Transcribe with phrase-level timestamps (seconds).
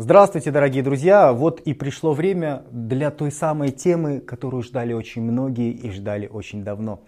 [0.00, 1.32] Здравствуйте, дорогие друзья!
[1.32, 6.62] Вот и пришло время для той самой темы, которую ждали очень многие и ждали очень
[6.62, 7.00] давно.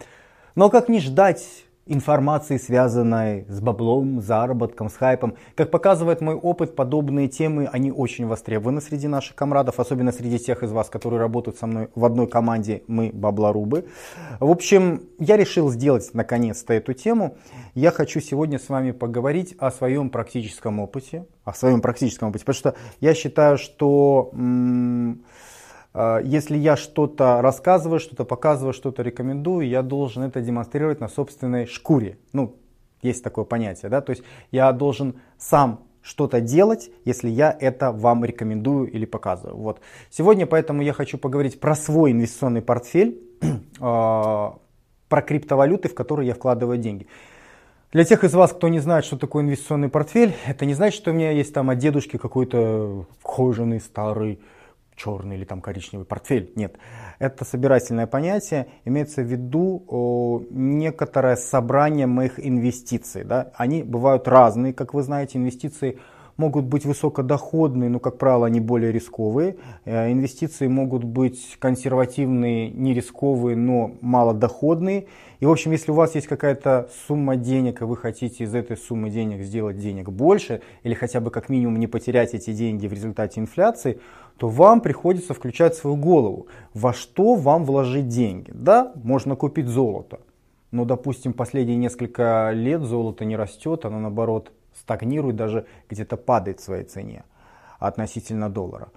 [0.56, 5.34] Но как не ждать информации, связанной с баблом, заработком, с хайпом.
[5.56, 10.62] Как показывает мой опыт, подобные темы, они очень востребованы среди наших комрадов, особенно среди тех
[10.62, 13.86] из вас, которые работают со мной в одной команде «Мы баблорубы».
[14.38, 17.36] В общем, я решил сделать наконец-то эту тему.
[17.74, 22.58] Я хочу сегодня с вами поговорить о своем практическом опыте, о своем практическом опыте, потому
[22.58, 24.30] что я считаю, что...
[24.32, 25.24] М-
[25.94, 32.18] если я что-то рассказываю, что-то показываю, что-то рекомендую, я должен это демонстрировать на собственной шкуре.
[32.32, 32.56] Ну,
[33.02, 38.24] есть такое понятие, да, то есть я должен сам что-то делать, если я это вам
[38.24, 39.56] рекомендую или показываю.
[39.56, 39.80] Вот.
[40.10, 43.20] Сегодня поэтому я хочу поговорить про свой инвестиционный портфель,
[43.80, 44.58] а,
[45.08, 47.06] про криптовалюты, в которые я вкладываю деньги.
[47.92, 51.10] Для тех из вас, кто не знает, что такое инвестиционный портфель, это не значит, что
[51.10, 54.40] у меня есть там от дедушки какой-то кожаный старый
[55.00, 56.52] черный или там коричневый портфель.
[56.56, 56.76] Нет,
[57.18, 58.66] это собирательное понятие.
[58.84, 63.24] Имеется в виду о, некоторое собрание моих инвестиций.
[63.24, 63.52] Да?
[63.54, 65.98] Они бывают разные, как вы знаете, инвестиции
[66.36, 69.56] могут быть высокодоходные, но, как правило, они более рисковые.
[69.84, 75.06] Э, инвестиции могут быть консервативные, не рисковые, но малодоходные.
[75.40, 78.76] И, в общем, если у вас есть какая-то сумма денег, и вы хотите из этой
[78.76, 82.92] суммы денег сделать денег больше, или хотя бы как минимум не потерять эти деньги в
[82.92, 84.00] результате инфляции,
[84.36, 88.50] то вам приходится включать свою голову, во что вам вложить деньги.
[88.52, 90.20] Да, можно купить золото,
[90.72, 96.64] но, допустим, последние несколько лет золото не растет, оно наоборот стагнирует, даже где-то падает в
[96.64, 97.24] своей цене
[97.78, 98.88] относительно доллара.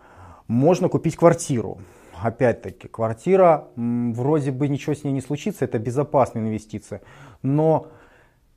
[0.47, 1.78] Можно купить квартиру.
[2.23, 7.02] Опять-таки, квартира, вроде бы ничего с ней не случится, это безопасная инвестиция,
[7.41, 7.88] но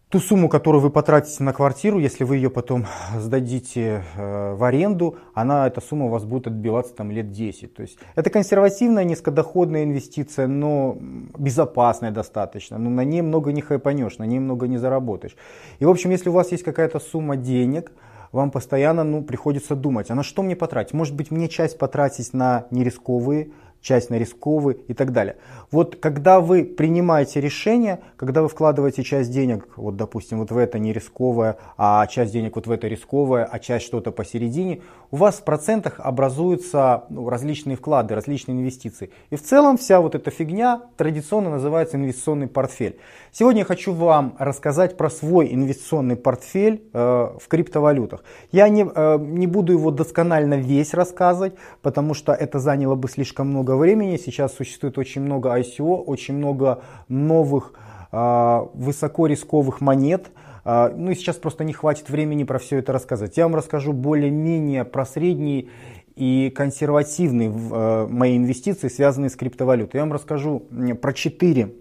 [0.09, 2.87] ту сумму, которую вы потратите на квартиру, если вы ее потом
[3.19, 7.75] сдадите э, в аренду, она, эта сумма у вас будет отбиваться там лет 10.
[7.75, 10.97] То есть это консервативная, низкодоходная инвестиция, но
[11.37, 12.79] безопасная достаточно.
[12.79, 15.37] Но на ней много не хайпанешь, на ней много не заработаешь.
[15.81, 17.91] И в общем, если у вас есть какая-то сумма денег,
[18.37, 20.93] вам постоянно ну, приходится думать, а на что мне потратить?
[20.93, 23.51] Может быть, мне часть потратить на нерисковые
[23.87, 25.37] часть на рисковый и так далее.
[25.71, 30.81] Вот когда вы принимаете решение, когда вы вкладываете часть денег, вот допустим, вот в это
[30.81, 34.81] не рисковое, а часть денег вот в это рисковое, а часть что-то посередине,
[35.13, 39.11] у вас в процентах образуются ну, различные вклады, различные инвестиции.
[39.31, 42.99] И в целом вся вот эта фигня традиционно называется инвестиционный портфель.
[43.31, 48.25] Сегодня я хочу вам рассказать про свой инвестиционный портфель э, в криптовалютах.
[48.51, 53.49] Я не, э, не буду его досконально весь рассказывать, потому что это заняло бы слишком
[53.49, 54.17] много времени.
[54.17, 57.73] Сейчас существует очень много ICO, очень много новых
[58.13, 60.31] э, высокорисковых монет.
[60.65, 63.37] Э, ну и сейчас просто не хватит времени про все это рассказать.
[63.37, 65.69] Я вам расскажу более-менее про средние
[66.15, 69.99] и консервативные э, мои инвестиции, связанные с криптовалютой.
[69.99, 70.63] Я вам расскажу
[71.01, 71.73] про четыре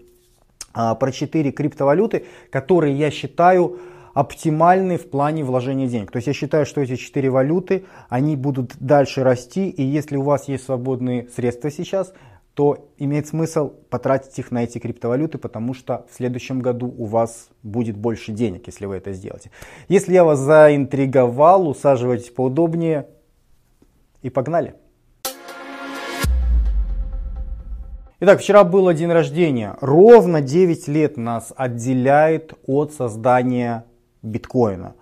[0.72, 3.78] про четыре криптовалюты, которые я считаю
[4.16, 6.10] оптимальный в плане вложения денег.
[6.10, 10.22] То есть я считаю, что эти четыре валюты, они будут дальше расти, и если у
[10.22, 12.14] вас есть свободные средства сейчас,
[12.54, 17.50] то имеет смысл потратить их на эти криптовалюты, потому что в следующем году у вас
[17.62, 19.50] будет больше денег, если вы это сделаете.
[19.88, 23.08] Если я вас заинтриговал, усаживайтесь поудобнее
[24.22, 24.76] и погнали.
[28.20, 29.76] Итак, вчера был день рождения.
[29.82, 33.84] Ровно 9 лет нас отделяет от создания
[34.26, 34.94] биткоина.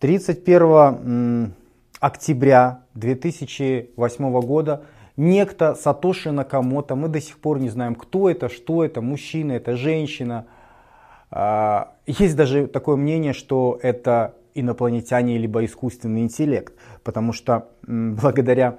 [0.00, 1.54] 31
[2.00, 4.84] октября 2008 года
[5.16, 9.76] некто Сатоши Накамото, мы до сих пор не знаем, кто это, что это, мужчина, это
[9.76, 10.46] женщина.
[11.30, 18.78] А, есть даже такое мнение, что это инопланетяне либо искусственный интеллект, потому что благодаря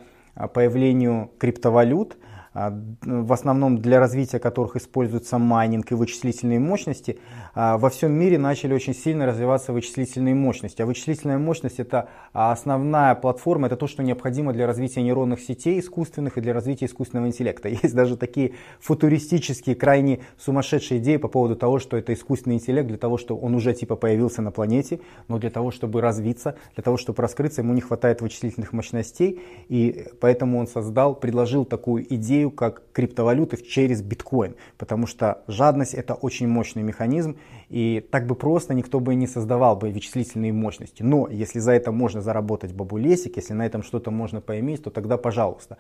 [0.54, 7.20] появлению криптовалют а, в основном для развития которых используется майнинг и вычислительные мощности,
[7.54, 10.82] а, во всем мире начали очень сильно развиваться вычислительные мощности.
[10.82, 16.38] А вычислительная мощность это основная платформа, это то, что необходимо для развития нейронных сетей искусственных
[16.38, 17.68] и для развития искусственного интеллекта.
[17.84, 22.98] Есть даже такие футуристические, крайне сумасшедшие идеи по поводу того, что это искусственный интеллект, для
[22.98, 26.96] того, что он уже типа появился на планете, но для того, чтобы развиться, для того,
[26.96, 32.52] чтобы раскрыться, ему не хватает вычислительных мощностей, и поэтому он создал, предложил такую идею идею
[32.52, 37.36] как криптовалюты через биткоин, потому что жадность это очень мощный механизм,
[37.70, 41.04] и так бы просто никто бы не создавал бы вычислительные мощности.
[41.04, 45.18] Но если за это можно заработать бабулесик, если на этом что-то можно поиметь, то тогда
[45.18, 45.78] пожалуйста.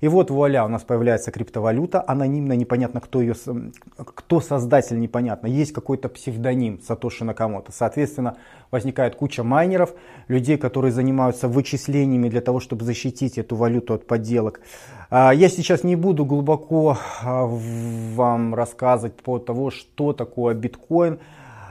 [0.00, 3.34] И вот вуаля, у нас появляется криптовалюта, анонимно, непонятно, кто ее,
[3.96, 5.48] кто создатель, непонятно.
[5.48, 7.72] Есть какой-то псевдоним Сатоши Накамото.
[7.72, 8.36] Соответственно,
[8.70, 9.94] возникает куча майнеров,
[10.28, 14.60] людей, которые занимаются вычислениями для того, чтобы защитить эту валюту от подделок.
[15.10, 21.18] А, я сейчас не буду глубоко а, вам рассказывать по того, что такое биткоин.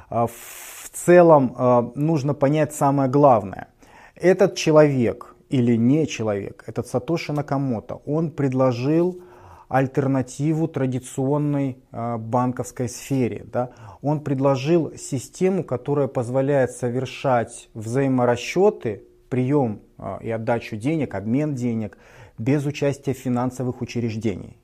[0.10, 3.68] А, в целом нужно понять самое главное.
[4.16, 9.22] Этот человек, или не человек, этот Сатоши Накамото, он предложил
[9.70, 13.46] альтернативу традиционной банковской сфере.
[13.52, 13.70] Да?
[14.02, 19.82] Он предложил систему, которая позволяет совершать взаиморасчеты, прием
[20.22, 22.00] и отдачу денег, обмен денег
[22.38, 24.58] без участия финансовых учреждений.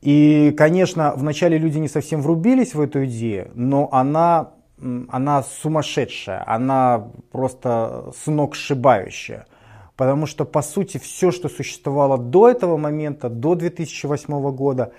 [0.00, 4.50] И, конечно, вначале люди не совсем врубились в эту идею, но она
[5.08, 9.46] она сумасшедшая, она просто сногсшибающая.
[9.96, 14.92] Потому что, по сути, все, что существовало до этого момента, до 2008 года,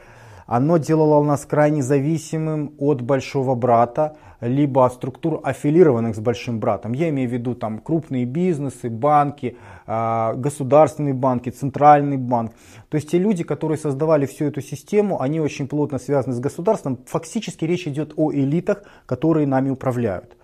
[0.45, 6.93] оно делало нас крайне зависимым от большого брата, либо от структур, аффилированных с большим братом.
[6.93, 9.57] Я имею в виду там крупные бизнесы, банки,
[9.87, 12.51] а, государственные банки, центральный банк.
[12.89, 16.99] То есть те люди, которые создавали всю эту систему, они очень плотно связаны с государством.
[17.07, 20.37] Фактически речь идет о элитах, которые нами управляют.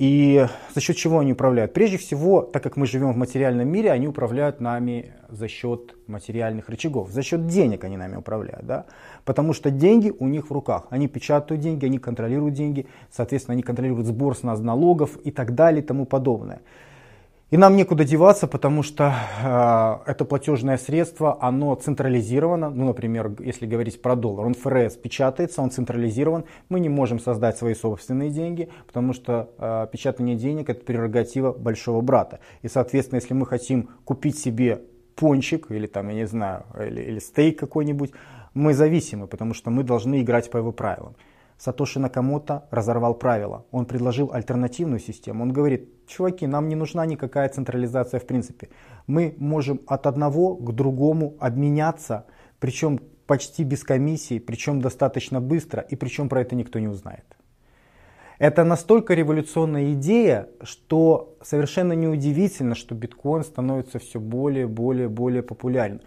[0.00, 1.74] И за счет чего они управляют?
[1.74, 6.70] Прежде всего, так как мы живем в материальном мире, они управляют нами за счет материальных
[6.70, 8.64] рычагов, за счет денег они нами управляют.
[8.64, 8.86] Да?
[9.26, 10.86] Потому что деньги у них в руках.
[10.88, 15.54] Они печатают деньги, они контролируют деньги, соответственно, они контролируют сбор с нас налогов и так
[15.54, 16.62] далее и тому подобное.
[17.50, 19.12] И нам некуда деваться, потому что
[19.42, 22.70] э, это платежное средство, оно централизировано.
[22.70, 26.44] Ну, например, если говорить про доллар, он ФРС печатается, он централизирован.
[26.68, 32.02] Мы не можем создать свои собственные деньги, потому что э, печатание денег это прерогатива большого
[32.02, 32.38] брата.
[32.62, 34.82] И, соответственно, если мы хотим купить себе
[35.16, 38.12] пончик или там, я не знаю, или, или стейк какой-нибудь,
[38.54, 41.16] мы зависимы, потому что мы должны играть по его правилам.
[41.58, 43.66] Сатоши Накамото разорвал правила.
[43.70, 45.42] Он предложил альтернативную систему.
[45.42, 48.68] Он говорит, чуваки, нам не нужна никакая централизация в принципе.
[49.06, 52.26] Мы можем от одного к другому обменяться,
[52.58, 57.24] причем почти без комиссии, причем достаточно быстро, и причем про это никто не узнает.
[58.40, 66.00] Это настолько революционная идея, что совершенно неудивительно, что биткоин становится все более, более, более популярен.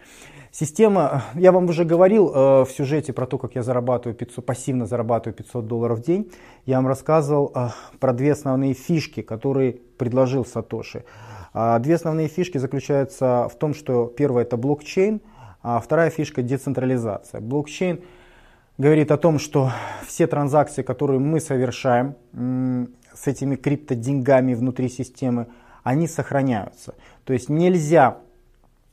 [0.50, 4.84] Система, я вам уже говорил э, в сюжете про то, как я зарабатываю 500, пассивно
[4.84, 6.32] зарабатываю 500 долларов в день.
[6.66, 7.68] Я вам рассказывал э,
[8.00, 11.04] про две основные фишки, которые предложил Сатоши.
[11.54, 15.20] Э, две основные фишки заключаются в том, что первая это блокчейн,
[15.62, 17.40] а вторая фишка децентрализация.
[17.40, 18.00] Блокчейн
[18.78, 19.72] говорит о том, что
[20.06, 25.46] все транзакции, которые мы совершаем с этими криптоденьгами внутри системы,
[25.82, 26.94] они сохраняются.
[27.24, 28.18] То есть нельзя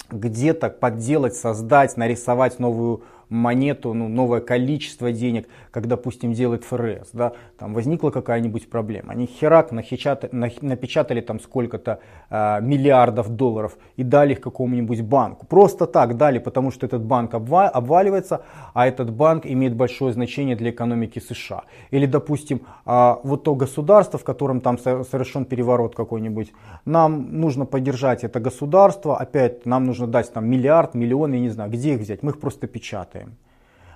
[0.09, 7.31] где-то подделать, создать, нарисовать новую монету, ну, новое количество денег, как, допустим, делает ФРС, да,
[7.57, 9.13] там возникла какая-нибудь проблема.
[9.13, 11.99] Они херак нахичата, напечатали там сколько-то
[12.29, 15.45] э, миллиардов долларов и дали их какому-нибудь банку.
[15.45, 18.41] Просто так дали, потому что этот банк обва- обваливается,
[18.73, 21.63] а этот банк имеет большое значение для экономики США.
[21.91, 26.51] Или, допустим, э, вот то государство, в котором там совершен переворот какой-нибудь,
[26.83, 31.71] нам нужно поддержать это государство, опять нам нужно дать там миллиард, миллион, я не знаю,
[31.71, 33.20] где их взять, мы их просто печатаем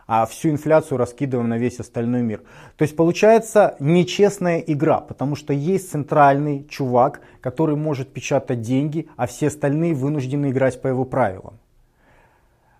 [0.08, 2.44] а всю инфляцию раскидываем на весь остальной мир.
[2.78, 9.26] То есть получается нечестная игра, потому что есть центральный чувак, который может печатать деньги, а
[9.26, 11.60] все остальные вынуждены играть по его правилам.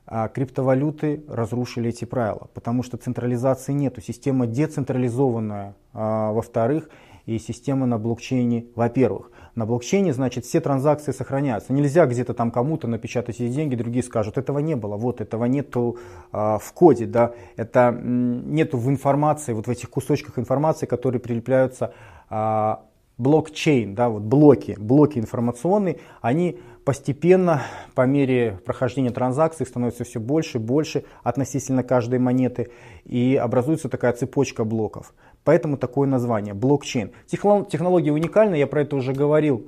[0.08, 4.02] А криптовалюты разрушили эти правила, потому что централизации нету.
[4.02, 6.90] Система децентрализованная, а, во-вторых,
[7.26, 9.32] и система на блокчейне, во-первых.
[9.56, 11.72] На блокчейне, значит, все транзакции сохраняются.
[11.72, 15.98] Нельзя где-то там кому-то напечатать эти деньги, другие скажут, этого не было, вот этого нету
[16.32, 21.94] а, в коде, да, это нету в информации, вот в этих кусочках информации, которые прилепляются
[22.30, 22.84] а,
[23.18, 27.64] блокчейн, да, вот блоки, блоки информационные, они постепенно
[27.96, 32.70] по мере прохождения транзакций становятся все больше и больше относительно каждой монеты
[33.04, 35.14] и образуется такая цепочка блоков.
[35.44, 37.12] Поэтому такое название блокчейн.
[37.28, 39.66] Технология уникальна, я про это уже говорил,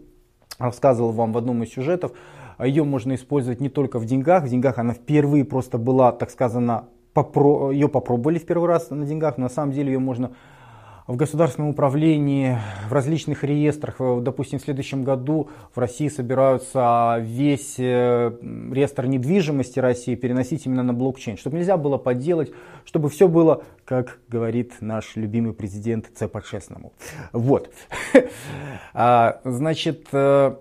[0.59, 2.11] рассказывал вам в одном из сюжетов.
[2.59, 4.43] Ее можно использовать не только в деньгах.
[4.43, 7.71] В деньгах она впервые просто была, так сказано, попро...
[7.71, 10.33] ее попробовали в первый раз на деньгах, но на самом деле ее можно
[11.07, 12.57] в государственном управлении,
[12.89, 13.95] в различных реестрах.
[14.21, 18.31] Допустим, в следующем году в России собираются весь э,
[18.71, 22.51] реестр недвижимости России переносить именно на блокчейн, чтобы нельзя было подделать,
[22.83, 26.91] чтобы все было, как говорит наш любимый президент, це по-честному.
[27.31, 27.71] Вот.
[28.99, 30.55] А, значит, э,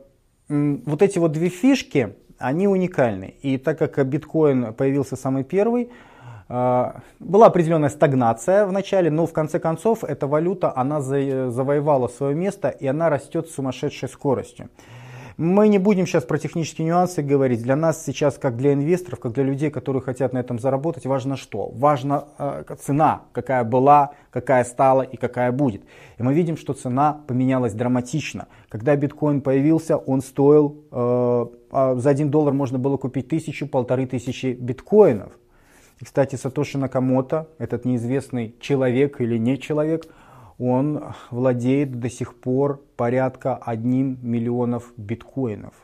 [0.48, 3.34] вот эти вот две фишки, они уникальны.
[3.40, 5.88] И так как биткоин появился самый первый,
[6.48, 12.68] была определенная стагнация в начале, но в конце концов эта валюта, она завоевала свое место
[12.68, 14.68] и она растет с сумасшедшей скоростью.
[15.36, 17.62] Мы не будем сейчас про технические нюансы говорить.
[17.62, 21.36] Для нас сейчас, как для инвесторов, как для людей, которые хотят на этом заработать, важно
[21.36, 21.70] что?
[21.74, 25.82] Важна э, цена, какая была, какая стала и какая будет.
[26.16, 28.48] И мы видим, что цена поменялась драматично.
[28.70, 34.06] Когда биткоин появился, он стоил, э, э, за 1 доллар можно было купить тысячу, полторы
[34.06, 35.34] тысячи биткоинов.
[36.00, 40.06] И, кстати, Сатоши Накамото, этот неизвестный человек или не человек,
[40.58, 45.74] он владеет до сих пор порядка 1 миллионов биткоинов.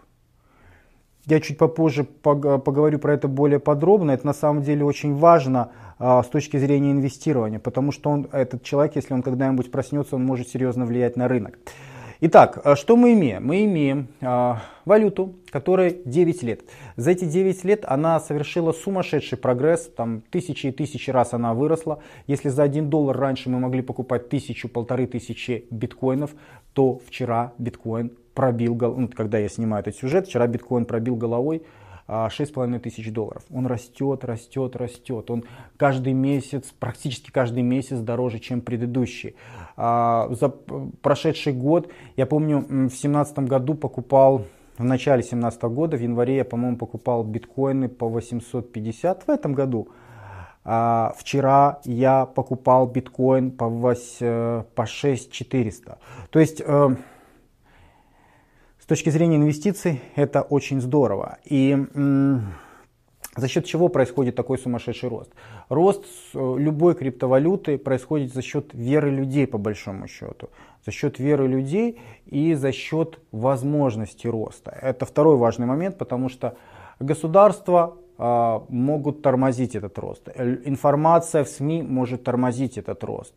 [1.27, 4.11] Я чуть попозже поговорю про это более подробно.
[4.11, 8.65] Это на самом деле очень важно а, с точки зрения инвестирования, потому что он, этот
[8.65, 11.59] человек, если он когда-нибудь проснется, он может серьезно влиять на рынок.
[12.25, 13.45] Итак, э, что мы имеем?
[13.45, 16.61] Мы имеем э, валюту, которой 9 лет.
[16.95, 21.99] За эти 9 лет она совершила сумасшедший прогресс, там тысячи и тысячи раз она выросла.
[22.29, 26.31] Если за 1 доллар раньше мы могли покупать тысячу, полторы тысячи биткоинов,
[26.75, 31.65] то вчера биткоин пробил, ну, когда я снимаю этот сюжет, вчера биткоин пробил головой
[32.09, 33.45] 6,5 тысяч долларов.
[33.53, 35.31] Он растет, растет, растет.
[35.31, 35.45] Он
[35.77, 39.37] каждый месяц, практически каждый месяц дороже, чем предыдущий.
[39.77, 44.45] А, за прошедший год, я помню, в 2017 году покупал
[44.79, 49.25] в начале 2017 года, в январе я, по-моему, покупал биткоины по 850.
[49.27, 49.89] В этом году
[50.65, 55.99] а, вчера я покупал биткоин по, 8, э, 6400.
[56.31, 56.97] То есть э,
[58.93, 61.39] точки зрения инвестиций это очень здорово.
[61.47, 61.79] И
[63.37, 65.31] за счет чего происходит такой сумасшедший рост?
[65.71, 70.51] Рост э, любой криптовалюты происходит за счет веры людей, по большому счету.
[70.85, 74.71] За счет веры людей и за счет возможности роста.
[74.83, 76.55] Это второй важный момент, потому что
[77.01, 80.29] государства а, могут тормозить этот рост.
[80.35, 83.33] Э, информация в СМИ может тормозить этот рост.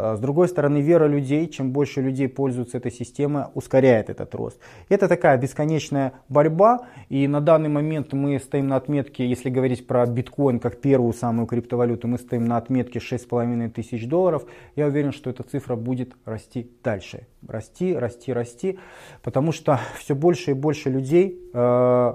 [0.00, 4.58] А, с другой стороны, вера людей, чем больше людей пользуются этой системой, ускоряет этот рост.
[4.88, 10.06] Это такая бесконечная борьба, и на данный момент мы стоим на отметке, если говорить про
[10.06, 14.44] биткоин как первую самую криптовалюту, мы стоим на отметке 6,5 тысяч долларов.
[14.76, 17.26] Я уверен, что эта цифра будет расти дальше.
[17.46, 18.78] Расти, расти, расти,
[19.22, 22.14] потому что все больше и больше людей э,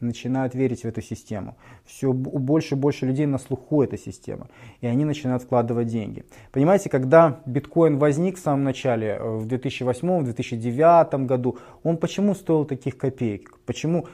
[0.00, 1.56] начинают верить в эту систему.
[1.84, 4.48] Все больше и больше людей на слуху эта система.
[4.80, 6.24] И они начинают вкладывать деньги.
[6.52, 12.96] Понимаете, когда биткоин возник в самом начале, э, в 2008-2009 году, он почему стоил таких
[12.96, 13.58] копеек?
[13.66, 14.06] Почему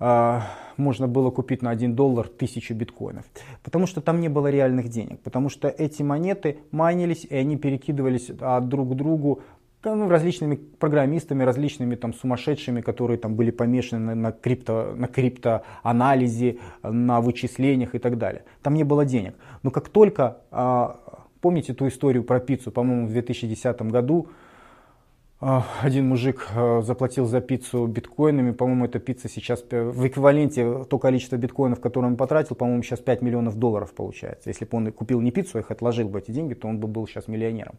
[0.00, 0.40] э,
[0.76, 3.24] можно было купить на 1 доллар тысячу биткоинов?
[3.62, 5.20] Потому что там не было реальных денег.
[5.20, 9.42] Потому что эти монеты майнились, и они перекидывались от друг к другу
[9.94, 17.20] ну, различными программистами, различными там сумасшедшими, которые там были помешаны на, крипто, на криптоанализе, на
[17.20, 18.44] вычислениях и так далее.
[18.62, 19.34] Там не было денег.
[19.62, 24.28] Но как только, а, помните ту историю про пиццу, по-моему, в 2010 году,
[25.38, 30.98] а, один мужик а, заплатил за пиццу биткоинами, по-моему, эта пицца сейчас в эквиваленте то
[30.98, 34.48] количество биткоинов, которое он потратил, по-моему, сейчас 5 миллионов долларов получается.
[34.48, 36.88] Если бы он купил не пиццу, а их отложил бы эти деньги, то он бы
[36.88, 37.74] был сейчас миллионером.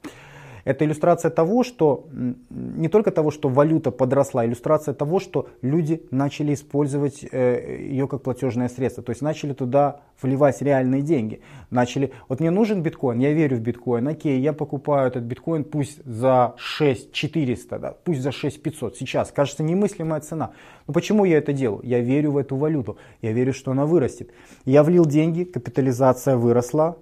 [0.68, 2.10] Это иллюстрация того, что
[2.50, 8.22] не только того, что валюта подросла, иллюстрация того, что люди начали использовать э, ее как
[8.22, 9.02] платежное средство.
[9.02, 11.40] То есть начали туда вливать реальные деньги.
[11.70, 16.04] Начали, вот мне нужен биткоин, я верю в биткоин, окей, я покупаю этот биткоин пусть
[16.04, 18.98] за 6400, да, пусть за 6500.
[18.98, 20.52] Сейчас, кажется, немыслимая цена.
[20.86, 21.80] Но почему я это делаю?
[21.86, 24.32] Я верю в эту валюту, я верю, что она вырастет.
[24.66, 26.98] Я влил деньги, капитализация выросла,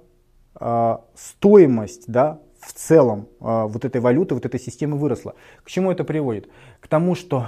[0.53, 5.35] а, стоимость да, в целом а, вот этой валюты, вот этой системы выросла.
[5.63, 6.49] К чему это приводит?
[6.79, 7.47] К тому, что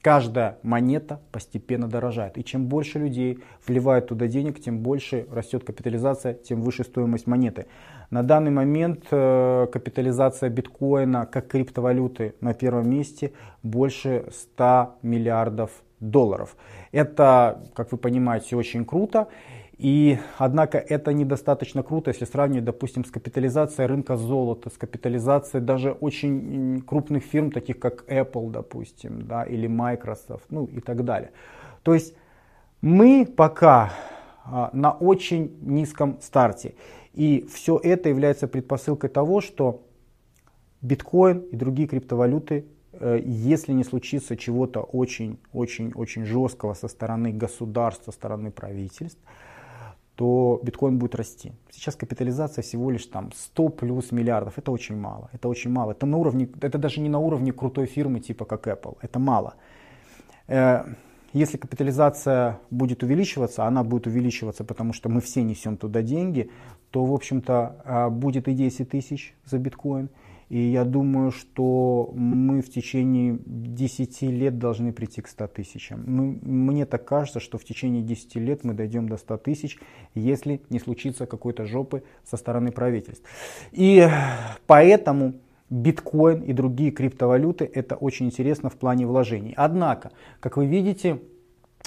[0.00, 2.36] каждая монета постепенно дорожает.
[2.36, 7.66] И чем больше людей вливают туда денег, тем больше растет капитализация, тем выше стоимость монеты.
[8.10, 16.56] На данный момент э, капитализация биткоина как криптовалюты на первом месте больше 100 миллиардов долларов.
[16.92, 19.28] Это, как вы понимаете, очень круто.
[19.76, 25.90] И, однако, это недостаточно круто, если сравнивать, допустим, с капитализацией рынка золота, с капитализацией даже
[25.92, 31.32] очень крупных фирм, таких как Apple, допустим, да, или Microsoft, ну и так далее.
[31.82, 32.14] То есть
[32.80, 33.92] мы пока
[34.44, 36.74] а, на очень низком старте.
[37.14, 39.82] И все это является предпосылкой того, что
[40.82, 48.16] биткоин и другие криптовалюты, э, если не случится чего-то очень-очень-очень жесткого со стороны государства, со
[48.16, 49.20] стороны правительств,
[50.16, 51.52] то биткоин будет расти.
[51.70, 54.58] Сейчас капитализация всего лишь там 100 плюс миллиардов.
[54.58, 55.28] Это очень мало.
[55.32, 55.92] Это очень мало.
[55.92, 58.96] Это, на уровне, это даже не на уровне крутой фирмы типа как Apple.
[59.02, 59.54] Это мало.
[60.46, 60.84] Э,
[61.34, 66.48] если капитализация будет увеличиваться, она будет увеличиваться, потому что мы все несем туда деньги,
[66.90, 70.10] то, в общем-то, а, будет и 10 тысяч за биткоин.
[70.48, 76.04] И я думаю, что мы в течение 10 лет должны прийти к 100 тысячам.
[76.06, 79.78] Мы, мне так кажется, что в течение 10 лет мы дойдем до 100 тысяч,
[80.14, 83.24] если не случится какой-то жопы со стороны правительств.
[83.72, 84.06] И
[84.66, 85.34] поэтому
[85.70, 89.54] биткоин и другие криптовалюты это очень интересно в плане вложений.
[89.56, 91.20] Однако, как вы видите,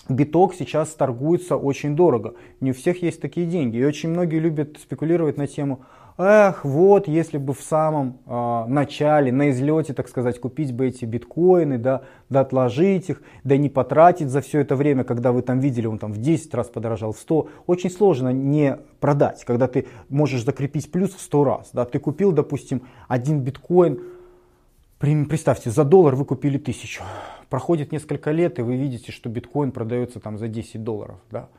[0.09, 2.35] биток сейчас торгуется очень дорого.
[2.59, 3.77] Не у всех есть такие деньги.
[3.77, 5.85] И очень многие любят спекулировать на тему,
[6.17, 11.05] эх, вот, если бы в самом э, начале, на излете, так сказать, купить бы эти
[11.05, 15.59] биткоины, да, да отложить их, да не потратить за все это время, когда вы там
[15.59, 17.49] видели, он там в 10 раз подорожал, в 100.
[17.67, 21.69] Очень сложно не продать, когда ты можешь закрепить плюс в 100 раз.
[21.73, 21.85] Да.
[21.85, 23.99] Ты купил, допустим, один биткоин,
[24.99, 27.03] Представьте, за доллар вы купили тысячу.
[27.49, 31.17] Проходит несколько лет, и вы видите, что биткоин продается там за 10 долларов.
[31.29, 31.49] Да?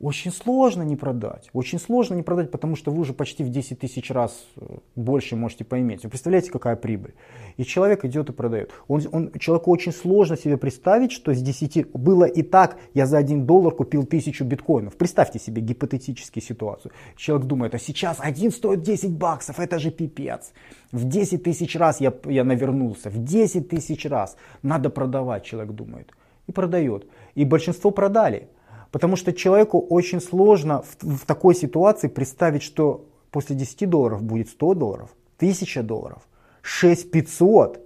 [0.00, 1.50] Очень сложно не продать.
[1.52, 5.34] Очень сложно не продать, потому что вы уже почти в 10 тысяч раз э, больше
[5.34, 6.04] можете поиметь.
[6.04, 7.14] Вы представляете, какая прибыль?
[7.56, 8.70] И человек идет и продает.
[8.86, 13.18] Он, он, человеку очень сложно себе представить, что с 10 было и так, я за
[13.18, 14.96] 1 доллар купил тысячу биткоинов.
[14.96, 16.92] Представьте себе гипотетическую ситуацию.
[17.16, 20.52] Человек думает, а сейчас один стоит 10 баксов, это же пипец.
[20.92, 24.36] В 10 тысяч раз я, я навернулся, в 10 тысяч раз.
[24.62, 26.12] Надо продавать, человек думает.
[26.46, 27.08] И продает.
[27.34, 28.48] И большинство продали.
[28.90, 34.48] Потому что человеку очень сложно в, в такой ситуации представить, что после 10 долларов будет
[34.48, 36.22] 100 долларов, 1000 долларов,
[36.62, 37.80] 6500,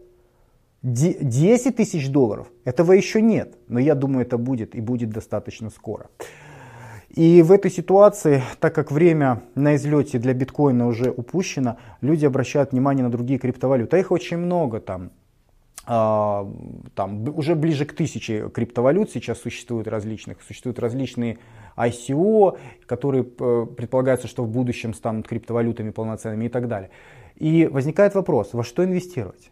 [0.83, 2.49] 10 тысяч долларов.
[2.65, 6.09] Этого еще нет, но я думаю, это будет и будет достаточно скоро.
[7.09, 12.73] И в этой ситуации, так как время на излете для биткоина уже упущено, люди обращают
[12.73, 13.97] внимание на другие криптовалюты.
[13.97, 15.11] А их очень много там.
[15.85, 16.49] А,
[16.95, 21.39] там уже ближе к тысяче криптовалют сейчас существует различных, существуют различные
[21.77, 26.91] ICO, которые э, предполагается, что в будущем станут криптовалютами полноценными и так далее.
[27.37, 29.52] И возникает вопрос, во что инвестировать?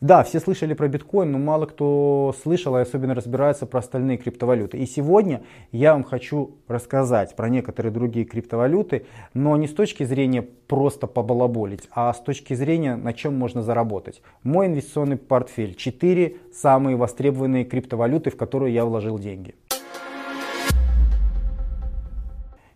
[0.00, 4.78] Да, все слышали про биткоин, но мало кто слышал и особенно разбирается про остальные криптовалюты.
[4.78, 10.42] И сегодня я вам хочу рассказать про некоторые другие криптовалюты, но не с точки зрения
[10.42, 14.22] просто побалаболить, а с точки зрения, на чем можно заработать.
[14.44, 15.74] Мой инвестиционный портфель.
[15.74, 19.56] Четыре самые востребованные криптовалюты, в которые я вложил деньги.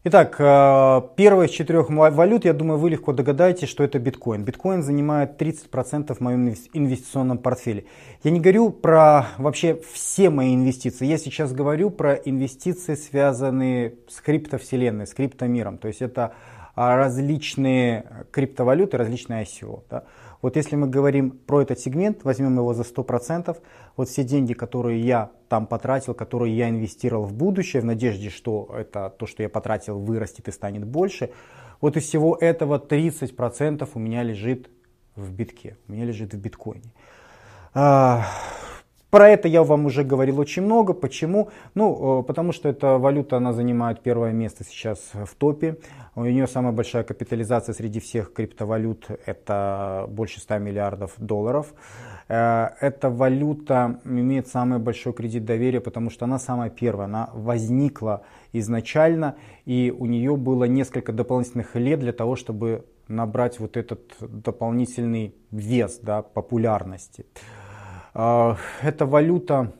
[0.05, 4.43] Итак, э, первая из четырех валют, я думаю, вы легко догадаетесь, что это биткоин.
[4.43, 7.85] Биткоин занимает 30% в моем инвестиционном портфеле.
[8.25, 11.07] Я не говорю про вообще все мои инвестиции.
[11.07, 15.79] Я сейчас говорю про инвестиции, связанные с криптовселенной, с криптомиром.
[15.79, 16.35] То есть это
[16.75, 19.83] а, различные криптовалюты, различные ICO.
[19.88, 20.03] Да?
[20.43, 23.57] Вот если мы говорим про этот сегмент, возьмем его за 100%,
[23.97, 28.69] вот все деньги, которые я там потратил, которые я инвестировал в будущее, в надежде, что
[28.77, 31.31] это то, что я потратил, вырастет и станет больше,
[31.81, 34.69] вот из всего этого 30% у меня лежит
[35.15, 36.93] в битке, у меня лежит в биткоине.
[39.12, 40.94] Про это я вам уже говорил очень много.
[40.94, 41.51] Почему?
[41.75, 45.77] Ну, э, потому что эта валюта, она занимает первое место сейчас в топе.
[46.14, 51.75] У нее самая большая капитализация среди всех криптовалют, это больше 100 миллиардов долларов.
[52.29, 58.22] Э, эта валюта имеет самый большой кредит доверия, потому что она самая первая, она возникла
[58.55, 65.35] изначально, и у нее было несколько дополнительных лет для того, чтобы набрать вот этот дополнительный
[65.51, 67.27] вес да, популярности.
[68.14, 69.72] А, эта валюта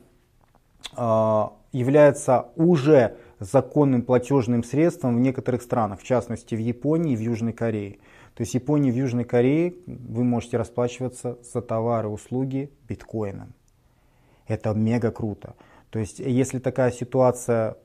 [0.95, 7.21] а, является уже законным платежным средством в некоторых странах, в частности в Японии и в
[7.21, 7.99] Южной Корее.
[8.35, 12.71] То есть в Японии и в Южной Корее вы можете расплачиваться за товары и услуги
[12.87, 13.53] биткоином.
[14.47, 15.55] Это мега круто.
[15.89, 17.77] То есть если такая ситуация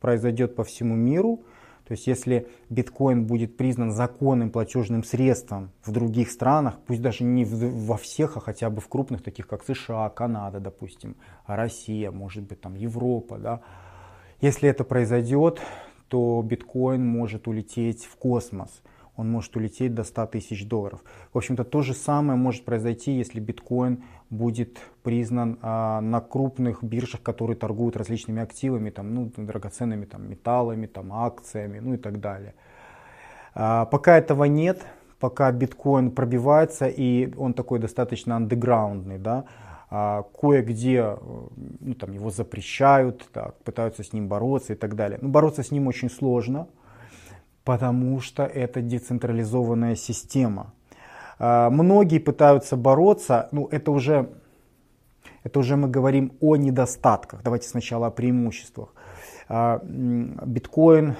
[0.00, 1.44] произойдет по всему миру,
[1.92, 7.44] то есть если биткоин будет признан законным платежным средством в других странах, пусть даже не
[7.44, 12.62] во всех, а хотя бы в крупных, таких как США, Канада, допустим, Россия, может быть
[12.62, 13.60] там Европа, да,
[14.40, 15.60] если это произойдет,
[16.08, 18.70] то биткоин может улететь в космос
[19.16, 21.02] он может улететь до 100 тысяч долларов.
[21.32, 27.22] В общем-то, то же самое может произойти, если биткоин будет признан а, на крупных биржах,
[27.22, 32.54] которые торгуют различными активами, там, ну, драгоценными там, металлами, там, акциями, ну и так далее.
[33.54, 34.86] А, пока этого нет,
[35.20, 39.44] пока биткоин пробивается, и он такой достаточно андеграундный, да,
[39.90, 41.18] а, кое-где
[41.80, 45.18] ну, там его запрещают, так, пытаются с ним бороться и так далее.
[45.20, 46.66] Но бороться с ним очень сложно,
[47.64, 50.72] потому что это децентрализованная система.
[51.38, 54.30] А, многие пытаются бороться, ну это уже,
[55.44, 57.42] это уже мы говорим о недостатках.
[57.42, 58.94] Давайте сначала о преимуществах.
[59.48, 61.16] А, биткоин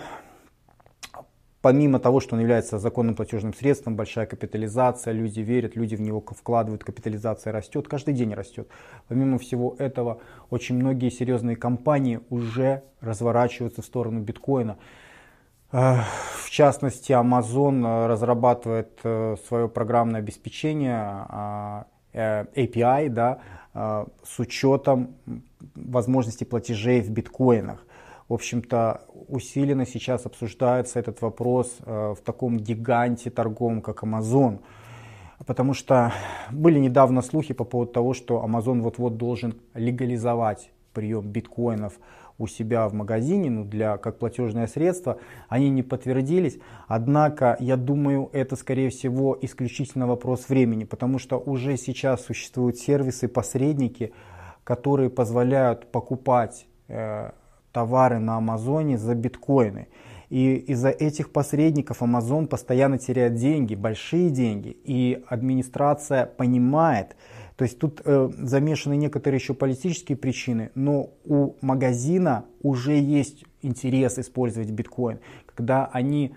[1.62, 6.20] помимо того, что он является законным платежным средством, большая капитализация, люди верят, люди в него
[6.20, 8.68] вкладывают, капитализация растет, каждый день растет.
[9.08, 14.76] Помимо всего этого, очень многие серьезные компании уже разворачиваются в сторону биткоина.
[15.72, 16.00] Э,
[16.44, 23.38] в частности, Amazon э, разрабатывает э, свое программное обеспечение API да,
[24.22, 25.16] с учетом
[25.74, 27.86] возможности платежей в биткоинах.
[28.28, 34.60] В общем-то, усиленно сейчас обсуждается этот вопрос в таком гиганте торговом, как Amazon.
[35.46, 36.12] Потому что
[36.50, 41.94] были недавно слухи по поводу того, что Amazon вот-вот должен легализовать прием биткоинов
[42.42, 46.58] у себя в магазине, ну, для, как платежное средство, они не подтвердились.
[46.88, 53.28] Однако, я думаю, это, скорее всего, исключительно вопрос времени, потому что уже сейчас существуют сервисы,
[53.28, 54.12] посредники,
[54.64, 57.30] которые позволяют покупать э,
[57.70, 59.86] товары на Амазоне за биткоины.
[60.28, 64.76] И из-за этих посредников Amazon постоянно теряет деньги, большие деньги.
[64.82, 67.16] И администрация понимает,
[67.56, 74.18] то есть тут э, замешаны некоторые еще политические причины, но у магазина уже есть интерес
[74.18, 75.20] использовать биткоин.
[75.46, 76.34] Когда они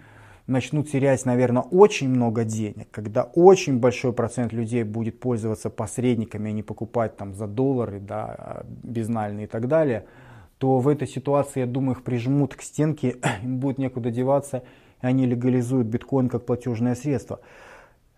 [0.47, 6.53] начнут терять, наверное, очень много денег, когда очень большой процент людей будет пользоваться посредниками, а
[6.53, 10.05] не покупать там за доллары, да, безнальные и так далее–
[10.57, 14.63] то в этой ситуации, я думаю, их прижмут к стенке, им будет некуда деваться,
[15.01, 17.39] и они легализуют биткоин как платежное средство.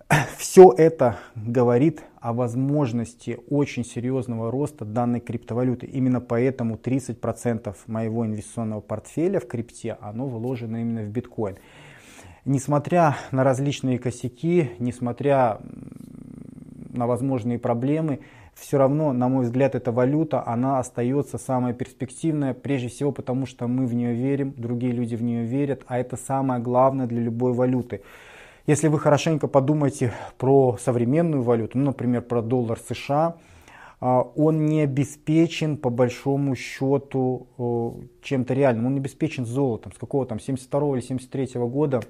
[0.37, 5.85] Все это говорит о возможности очень серьезного роста данной криптовалюты.
[5.85, 11.57] Именно поэтому 30% моего инвестиционного портфеля в крипте, оно вложено именно в биткоин.
[12.45, 15.59] Несмотря на различные косяки, несмотря
[16.89, 18.21] на возможные проблемы,
[18.55, 23.67] все равно, на мой взгляд, эта валюта, она остается самая перспективная, прежде всего потому, что
[23.67, 27.53] мы в нее верим, другие люди в нее верят, а это самое главное для любой
[27.53, 28.01] валюты.
[28.67, 33.37] Если вы хорошенько подумаете про современную валюту, ну, например, про доллар США,
[34.01, 38.87] а, он не обеспечен по большому счету чем-то реальным.
[38.87, 39.93] Он не обеспечен золотом.
[39.93, 42.01] С какого там 72 или 73 года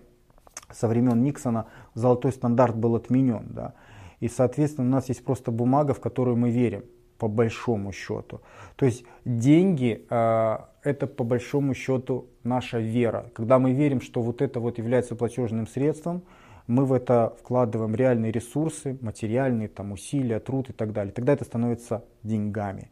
[0.72, 3.46] со времен Никсона золотой стандарт был отменен.
[3.50, 3.76] Да.
[4.20, 6.86] И, соответственно, у нас есть просто бумага, в которую мы верим,
[7.20, 8.42] по большому счету.
[8.78, 13.30] То есть деньги э, это по большому счету наша вера.
[13.36, 16.24] Когда мы верим, что вот это вот является платежным средством,
[16.68, 21.14] мы в это вкладываем реальные ресурсы, материальные там, усилия, труд и так далее.
[21.14, 22.90] Тогда это становится деньгами.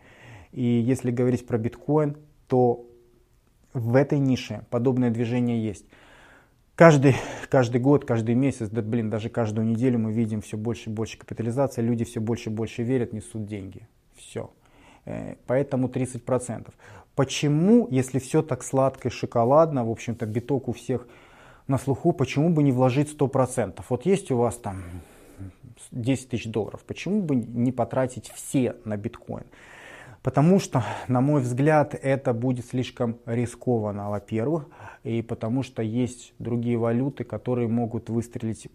[0.51, 2.85] И если говорить про биткоин, то
[3.73, 5.85] в этой нише подобное движение есть.
[6.75, 7.15] Каждый,
[7.49, 11.17] каждый год, каждый месяц, да блин, даже каждую неделю мы видим все больше и больше
[11.17, 13.87] капитализации, люди все больше и больше верят, несут деньги.
[14.15, 14.51] Все.
[15.05, 16.73] Э, поэтому 30%.
[17.15, 21.07] Почему, если все так сладко и шоколадно, в общем-то биток у всех
[21.67, 23.83] на слуху, почему бы не вложить 100%?
[23.89, 24.83] Вот есть у вас там
[25.91, 29.45] 10 тысяч долларов, почему бы не потратить все на биткоин?
[30.25, 34.67] Потому что, на мой взгляд, это будет слишком рискованно, во-первых,
[35.03, 38.67] и потому что есть другие валюты, которые могут выстрелить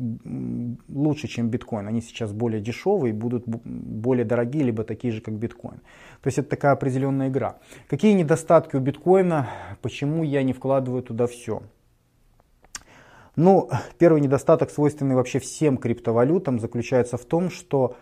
[0.88, 1.88] лучше, чем биткоин.
[1.88, 5.80] Они сейчас более дешевые, будут более дорогие, либо такие же, как биткоин.
[6.22, 7.58] То есть это такая определенная игра.
[7.88, 9.48] Какие недостатки у биткоина,
[9.82, 11.62] почему я не вкладываю туда все?
[13.36, 17.96] Ну, первый недостаток, свойственный вообще всем криптовалютам, заключается в том, что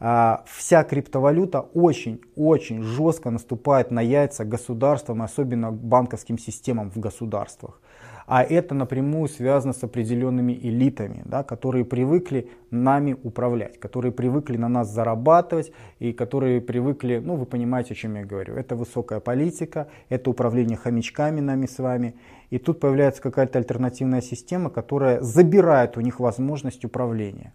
[0.00, 7.80] а, вся криптовалюта очень-очень жестко наступает на яйца государствам, особенно банковским системам в государствах.
[8.26, 14.68] А это напрямую связано с определенными элитами, да, которые привыкли нами управлять, которые привыкли на
[14.68, 18.54] нас зарабатывать и которые привыкли, ну вы понимаете, о чем я говорю.
[18.54, 22.14] Это высокая политика, это управление хомячками нами с вами.
[22.50, 27.52] И тут появляется какая-то альтернативная система, которая забирает у них возможность управления.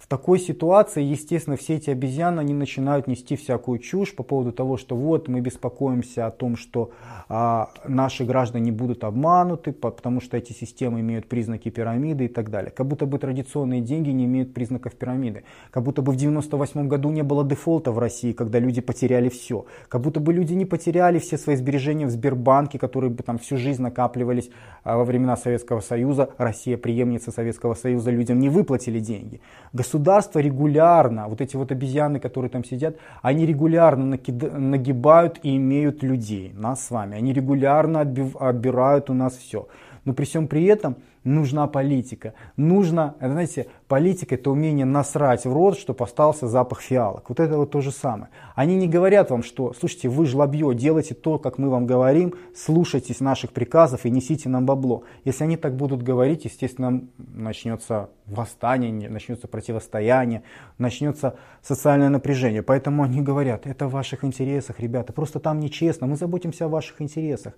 [0.00, 4.78] В такой ситуации, естественно, все эти обезьяны, они начинают нести всякую чушь по поводу того,
[4.78, 6.90] что вот мы беспокоимся о том, что
[7.28, 12.70] а, наши граждане будут обмануты, потому что эти системы имеют признаки пирамиды и так далее.
[12.70, 15.44] Как будто бы традиционные деньги не имеют признаков пирамиды.
[15.70, 19.66] Как будто бы в 98 году не было дефолта в России, когда люди потеряли все.
[19.88, 23.58] Как будто бы люди не потеряли все свои сбережения в Сбербанке, которые бы там всю
[23.58, 24.48] жизнь накапливались
[24.82, 26.30] а, во времена Советского Союза.
[26.38, 29.42] Россия, преемница Советского Союза, людям не выплатили деньги
[29.90, 36.52] государство регулярно, вот эти вот обезьяны, которые там сидят, они регулярно нагибают и имеют людей,
[36.54, 37.16] нас с вами.
[37.16, 39.66] Они регулярно отбирают у нас все.
[40.04, 42.34] Но при всем при этом нужна политика.
[42.56, 47.28] Нужно, знаете, политика это умение насрать в рот, чтобы остался запах фиалок.
[47.28, 48.30] Вот это вот то же самое.
[48.54, 53.18] Они не говорят вам, что, слушайте, вы жлобье, делайте то, как мы вам говорим, слушайтесь
[53.18, 55.02] наших приказов и несите нам бабло.
[55.24, 60.44] Если они так будут говорить, естественно, начнется восстание, начнется противостояние,
[60.78, 62.62] начнется социальное напряжение.
[62.62, 67.02] Поэтому они говорят, это в ваших интересах, ребята, просто там нечестно, мы заботимся о ваших
[67.02, 67.54] интересах.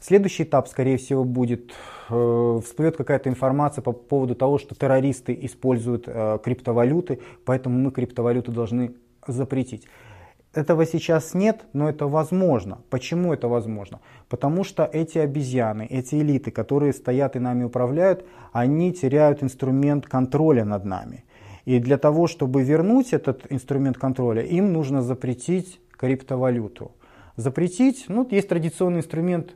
[0.00, 1.72] Следующий этап, скорее всего, будет,
[2.10, 5.75] э, всплывет какая-то информация по поводу того, что террористы используют
[6.06, 8.94] э, криптовалюты, поэтому мы криптовалюту должны
[9.26, 9.86] запретить.
[10.56, 12.78] Этого сейчас нет, но это возможно.
[12.88, 14.00] Почему это возможно?
[14.30, 20.64] Потому что эти обезьяны, эти элиты, которые стоят и нами управляют, они теряют инструмент контроля
[20.64, 21.24] над нами.
[21.66, 26.92] И для того, чтобы вернуть этот инструмент контроля, им нужно запретить криптовалюту.
[27.36, 29.54] Запретить, ну, есть традиционный инструмент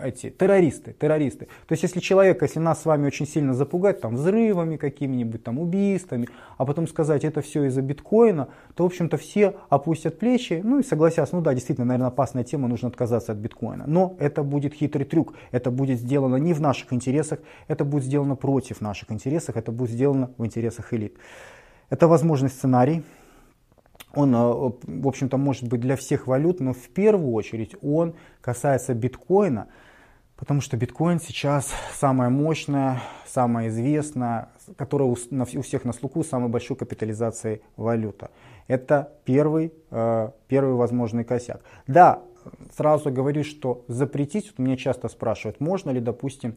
[0.00, 1.46] эти террористы, террористы.
[1.66, 5.58] То есть если человек, если нас с вами очень сильно запугать там взрывами какими-нибудь, там
[5.58, 10.78] убийствами, а потом сказать это все из-за биткоина, то в общем-то все опустят плечи, ну
[10.78, 13.84] и согласятся, ну да, действительно, наверное, опасная тема, нужно отказаться от биткоина.
[13.86, 18.34] Но это будет хитрый трюк, это будет сделано не в наших интересах, это будет сделано
[18.34, 21.16] против наших интересов, это будет сделано в интересах элит.
[21.90, 23.02] Это возможный сценарий,
[24.14, 28.94] он, э, в общем-то, может быть для всех валют, но в первую очередь он касается
[28.94, 29.68] биткоина,
[30.36, 36.76] потому что биткоин сейчас самая мощная, самая известная, которая у, всех на слуху самой большой
[36.76, 38.30] капитализацией валюта.
[38.68, 41.60] Это первый, э, первый возможный косяк.
[41.86, 42.22] Да,
[42.76, 46.56] сразу говорю, что запретить, вот меня часто спрашивают, можно ли, допустим,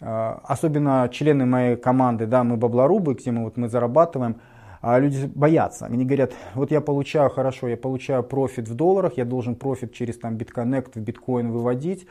[0.00, 4.40] э, особенно члены моей команды, да, мы баблорубы, где мы, вот, мы зарабатываем,
[4.86, 5.86] а люди боятся.
[5.86, 10.16] Они говорят, вот я получаю хорошо, я получаю профит в долларах, я должен профит через
[10.16, 12.06] там BitConnect в биткоин выводить.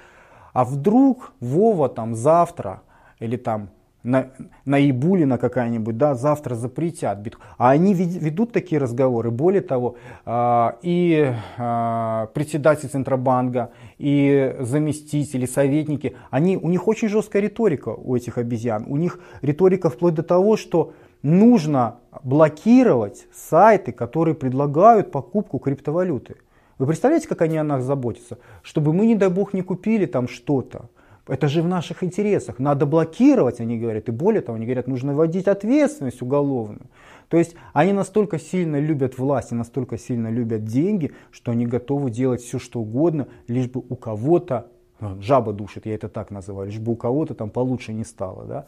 [0.51, 2.81] А вдруг Вова там завтра
[3.19, 3.69] или там
[4.03, 4.31] на,
[4.65, 7.47] на Ибулина какая-нибудь, да, завтра запретят биткоин.
[7.57, 9.31] А они ведут такие разговоры.
[9.31, 17.41] Более того, а, и а, председатель Центробанка, и заместители, советники, они, у них очень жесткая
[17.41, 18.83] риторика у этих обезьян.
[18.85, 20.91] У них риторика вплоть до того, что
[21.25, 26.35] нужно блокировать сайты, которые предлагают покупку криптовалюты.
[26.77, 28.37] Вы представляете, как они о нас заботятся?
[28.61, 30.89] Чтобы мы, не дай бог, не купили там что-то.
[31.27, 32.59] Это же в наших интересах.
[32.59, 34.07] Надо блокировать, они говорят.
[34.07, 36.87] И более того, они говорят, нужно вводить ответственность уголовную.
[37.29, 42.11] То есть они настолько сильно любят власть и настолько сильно любят деньги, что они готовы
[42.11, 44.67] делать все, что угодно, лишь бы у кого-то,
[44.99, 48.45] ну, жаба душит, я это так называю, лишь бы у кого-то там получше не стало.
[48.45, 48.65] Да?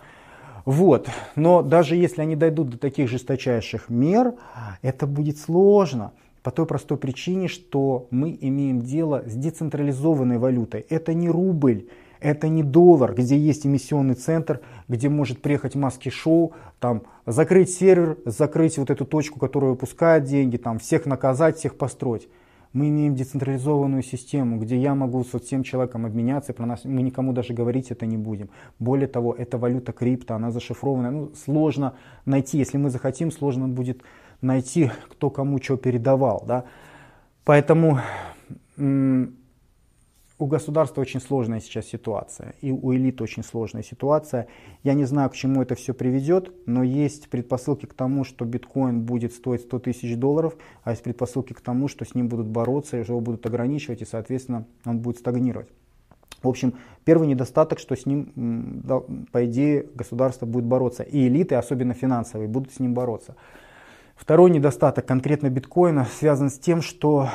[0.67, 1.07] Вот.
[1.37, 4.33] Но даже если они дойдут до таких жесточайших мер,
[4.81, 6.11] это будет сложно.
[6.43, 10.85] По той простой причине, что мы имеем дело с децентрализованной валютой.
[10.89, 11.85] Это не рубль,
[12.19, 16.51] это не доллар, где есть эмиссионный центр, где может приехать маски-шоу,
[16.81, 22.27] там, закрыть сервер, закрыть вот эту точку, которая выпускает деньги, там, всех наказать, всех построить.
[22.77, 27.33] Мы имеем децентрализованную систему, где я могу с всем человеком обменяться, про нас мы никому
[27.33, 28.51] даже говорить это не будем.
[28.77, 31.09] Более того, это валюта крипто, она зашифрованная.
[31.09, 34.03] Ну, сложно найти, если мы захотим, сложно будет
[34.41, 36.43] найти, кто кому что передавал.
[36.47, 36.65] Да?
[37.45, 37.99] Поэтому
[40.39, 44.47] у государства очень сложная сейчас ситуация, и у элит очень сложная ситуация.
[44.83, 49.01] Я не знаю, к чему это все приведет, но есть предпосылки к тому, что биткоин
[49.01, 52.97] будет стоить 100 тысяч долларов, а есть предпосылки к тому, что с ним будут бороться,
[52.97, 55.69] его будут ограничивать, и, соответственно, он будет стагнировать.
[56.43, 58.83] В общем, первый недостаток, что с ним,
[59.31, 63.35] по идее, государство будет бороться, и элиты, особенно финансовые, будут с ним бороться.
[64.15, 67.29] Второй недостаток конкретно биткоина связан с тем, что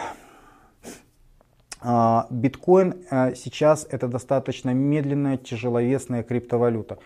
[2.31, 6.99] биткоин а, сейчас это достаточно медленная, тяжеловесная криптовалюта.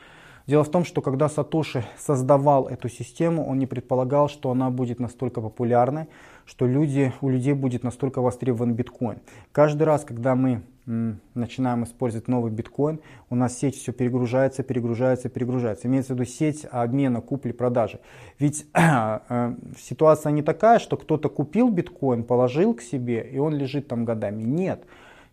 [0.47, 5.01] Дело в том, что когда Сатоши создавал эту систему, он не предполагал, что она будет
[5.01, 6.07] настолько популярной,
[6.45, 9.19] что люди, у людей будет настолько востребован биткоин.
[9.51, 15.89] Каждый раз, когда мы начинаем использовать новый биткоин, у нас сеть все перегружается, перегружается, перегружается.
[15.89, 17.99] Имеется в виду сеть обмена, купли-продажи.
[18.39, 23.89] Ведь э, ситуация не такая, что кто-то купил биткоин, положил к себе, и он лежит
[23.89, 24.45] там годами.
[24.45, 24.85] Нет.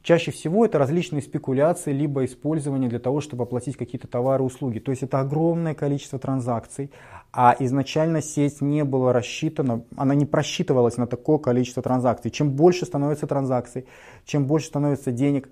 [0.04, 4.80] Чаще всего это различные спекуляции, либо использование для того, чтобы оплатить какие-то товары и услуги.
[4.80, 6.92] То есть это огромное количество транзакций,
[7.32, 12.32] а изначально сеть не была рассчитана, она не просчитывалась на такое количество транзакций.
[12.32, 13.86] Чем больше становится транзакций,
[14.26, 15.50] чем больше становится денег,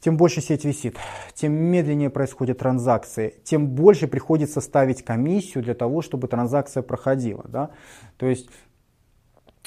[0.00, 0.96] тем больше сеть висит,
[1.34, 7.44] тем медленнее происходят транзакции, тем больше приходится ставить комиссию для того, чтобы транзакция проходила.
[7.48, 7.70] Да?
[8.16, 8.48] То есть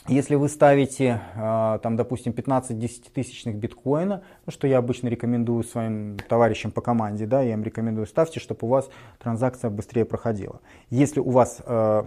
[0.08, 6.18] если вы ставите, а, там, допустим, 15 десятитысячных биткоина, ну, что я обычно рекомендую своим
[6.30, 8.88] товарищам по команде, да, я им рекомендую, ставьте, чтобы у вас
[9.20, 10.62] транзакция быстрее проходила.
[10.92, 12.06] Если у вас, а,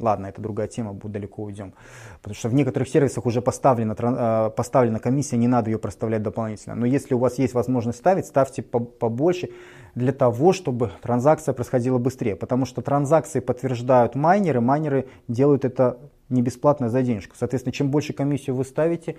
[0.00, 1.74] ладно, это другая тема, далеко уйдем,
[2.22, 6.74] потому что в некоторых сервисах уже поставлена, а, поставлена комиссия, не надо ее проставлять дополнительно.
[6.74, 9.50] Но если у вас есть возможность ставить, ставьте побольше
[9.94, 15.98] для того, чтобы транзакция происходила быстрее, потому что транзакции подтверждают майнеры, майнеры делают это
[16.30, 17.36] не бесплатно за денежку.
[17.36, 19.16] Соответственно, чем больше комиссию вы ставите,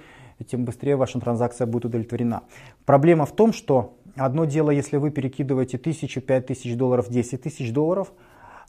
[0.48, 2.44] тем быстрее ваша транзакция будет удовлетворена.
[2.86, 7.72] Проблема в том, что одно дело, если вы перекидываете тысячу, пять тысяч долларов, десять тысяч
[7.72, 8.12] долларов,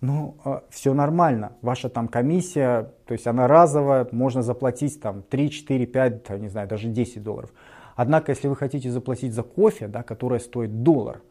[0.01, 1.53] ну, э, все нормально.
[1.63, 6.67] Ваша там комиссия, то есть она разовая, можно заплатить там 3, 4, 5, не знаю,
[6.67, 7.53] даже 10 долларов.
[7.95, 11.23] Однако, если вы хотите заплатить за кофе, да, которое стоит доллар,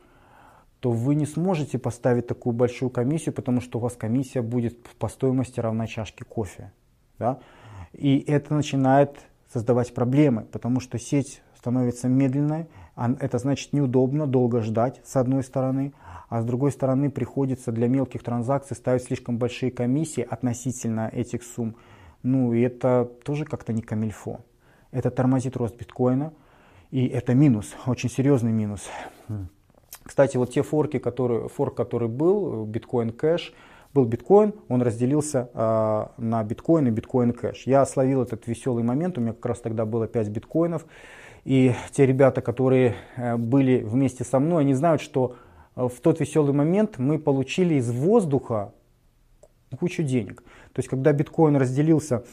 [0.79, 5.09] то вы не сможете поставить такую большую комиссию, потому что у вас комиссия будет по
[5.09, 6.71] стоимости равна чашке кофе.
[7.21, 7.37] Да?
[7.93, 9.19] И это начинает
[9.53, 15.93] создавать проблемы, потому что сеть становится медленной, это значит неудобно, долго ждать с одной стороны,
[16.29, 21.75] а с другой стороны приходится для мелких транзакций ставить слишком большие комиссии относительно этих сумм.
[22.23, 24.39] Ну и это тоже как-то не камильфо.
[24.89, 26.33] Это тормозит рост биткоина,
[26.89, 28.89] и это минус, очень серьезный минус.
[30.03, 33.53] Кстати, вот те форки, которые, форк, который был, биткоин кэш,
[33.93, 37.63] был биткоин, он разделился э, на биткоин и биткоин кэш.
[37.65, 40.85] Я словил этот веселый момент, у меня как раз тогда было 5 биткоинов.
[41.43, 45.35] И те ребята, которые э, были вместе со мной, они знают, что
[45.75, 48.73] э, в тот веселый момент мы получили из воздуха
[49.77, 50.41] кучу денег.
[50.73, 52.23] То есть, когда биткоин разделился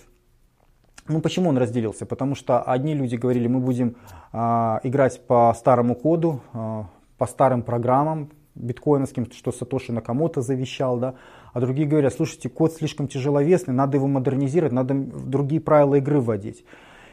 [1.09, 2.05] ну почему он разделился?
[2.05, 3.97] Потому что одни люди говорили, мы будем
[4.33, 4.39] э,
[4.83, 6.83] играть по старому коду, э,
[7.17, 11.15] по старым программам, биткоиновским, что Сатоши Накамото завещал, да,
[11.53, 16.65] а другие говорят, слушайте, код слишком тяжеловесный, надо его модернизировать, надо другие правила игры вводить.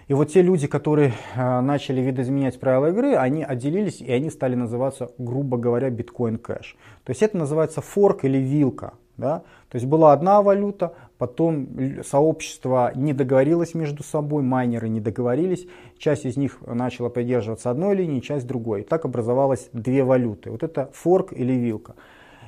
[0.07, 4.53] И вот те люди, которые э, начали видоизменять правила игры, они отделились и они стали
[4.53, 6.77] называться, грубо говоря, биткоин кэш.
[7.03, 8.93] То есть это называется форк или вилка.
[9.17, 9.39] Да?
[9.69, 11.69] То есть была одна валюта, потом
[12.05, 15.67] сообщество не договорилось между собой, майнеры не договорились,
[15.97, 18.81] часть из них начала придерживаться одной линии, часть другой.
[18.81, 20.51] И так образовалось две валюты.
[20.51, 21.95] Вот это форк или вилка.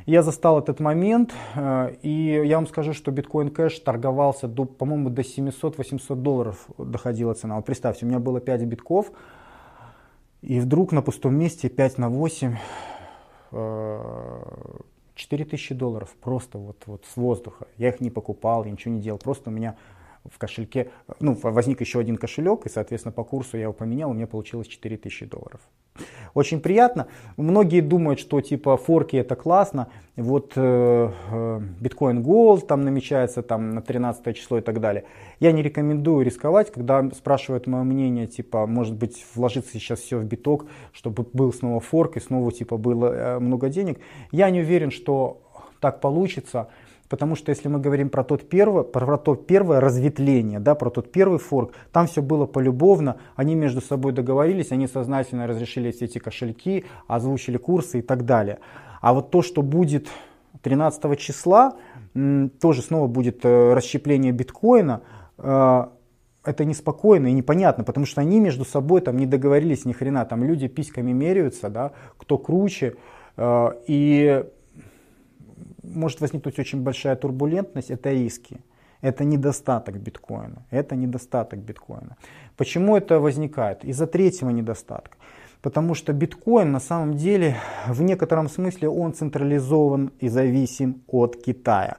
[0.08, 5.10] Я застал этот момент, э, и я вам скажу, что биткоин кэш торговался, до, по-моему,
[5.10, 7.58] до 700-800 долларов доходила цена.
[7.58, 9.12] Вот представьте, у меня было 5 битков,
[10.42, 12.56] и вдруг на пустом месте 5 на 8
[15.16, 17.68] 4000 долларов просто вот, вот с воздуха.
[17.76, 19.20] Я их не покупал, я ничего не делал.
[19.20, 19.76] Просто у меня
[20.24, 20.90] в кошельке,
[21.20, 24.68] ну, возник еще один кошелек, и, соответственно, по курсу я его поменял, у меня получилось
[24.68, 25.60] 4000 долларов.
[26.34, 27.08] Очень приятно.
[27.36, 29.88] Многие думают, что типа форки это классно.
[30.16, 35.06] Вот э, э, биткоин Gold там намечается там на 13 число и так далее.
[35.40, 40.26] Я не рекомендую рисковать, когда спрашивают мое мнение, типа, может быть, вложиться сейчас все в
[40.26, 44.00] биток, чтобы был снова форк и снова типа было э, много денег.
[44.32, 45.42] Я не уверен, что
[45.80, 46.68] так получится.
[47.10, 51.12] Потому что если мы говорим про, тот первое, про то первое разветвление, да, про тот
[51.12, 56.18] первый форк, там все было полюбовно, они между собой договорились, они сознательно разрешили все эти
[56.18, 58.60] кошельки, озвучили курсы и так далее.
[59.02, 60.10] А вот то, что будет
[60.62, 61.76] 13 числа,
[62.60, 65.02] тоже снова будет э, расщепление биткоина,
[65.38, 65.86] э,
[66.44, 70.44] это неспокойно и непонятно, потому что они между собой там не договорились ни хрена, там
[70.44, 72.96] люди письками меряются, да, кто круче,
[73.38, 74.46] э, и
[75.88, 78.60] может возникнуть очень большая турбулентность, это риски.
[79.02, 80.66] Это недостаток биткоина.
[80.72, 82.18] Это недостаток биткоина.
[82.56, 83.86] Почему это возникает?
[83.86, 85.18] Из-за третьего недостатка.
[85.62, 91.98] Потому что биткоин на самом деле в некотором смысле он централизован и зависим от Китая.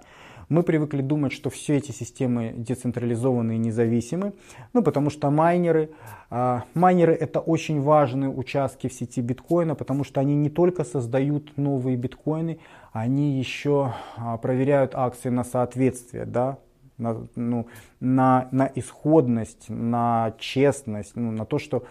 [0.48, 4.32] Мы привыкли думать, что все эти системы децентрализованы и независимы,
[4.72, 5.90] ну, потому что майнеры,
[6.30, 11.58] а, майнеры это очень важные участки в сети биткоина, потому что они не только создают
[11.58, 12.60] новые биткоины,
[13.00, 16.58] они еще а, проверяют акции на соответствие, да,
[16.98, 17.68] на, ну,
[18.00, 21.84] на, на исходность, на честность, ну, на то, что,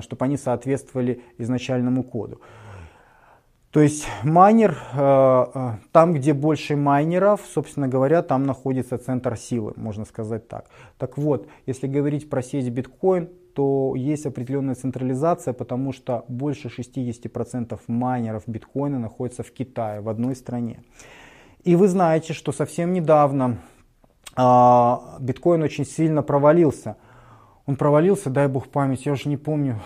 [0.00, 2.40] чтобы они соответствовали изначальному коду.
[3.70, 9.72] То есть майнер, э, э, там, где больше майнеров, собственно говоря, там находится центр силы,
[9.76, 10.66] можно сказать так.
[10.96, 17.80] Так вот, если говорить про сеть биткоин, то есть определенная централизация, потому что больше 60%
[17.86, 20.80] майнеров биткоина находится в Китае, в одной стране.
[21.62, 23.58] И вы знаете, что совсем недавно
[24.36, 26.96] а, биткоин очень сильно провалился.
[27.66, 29.80] Он провалился, дай бог память, я уже не помню,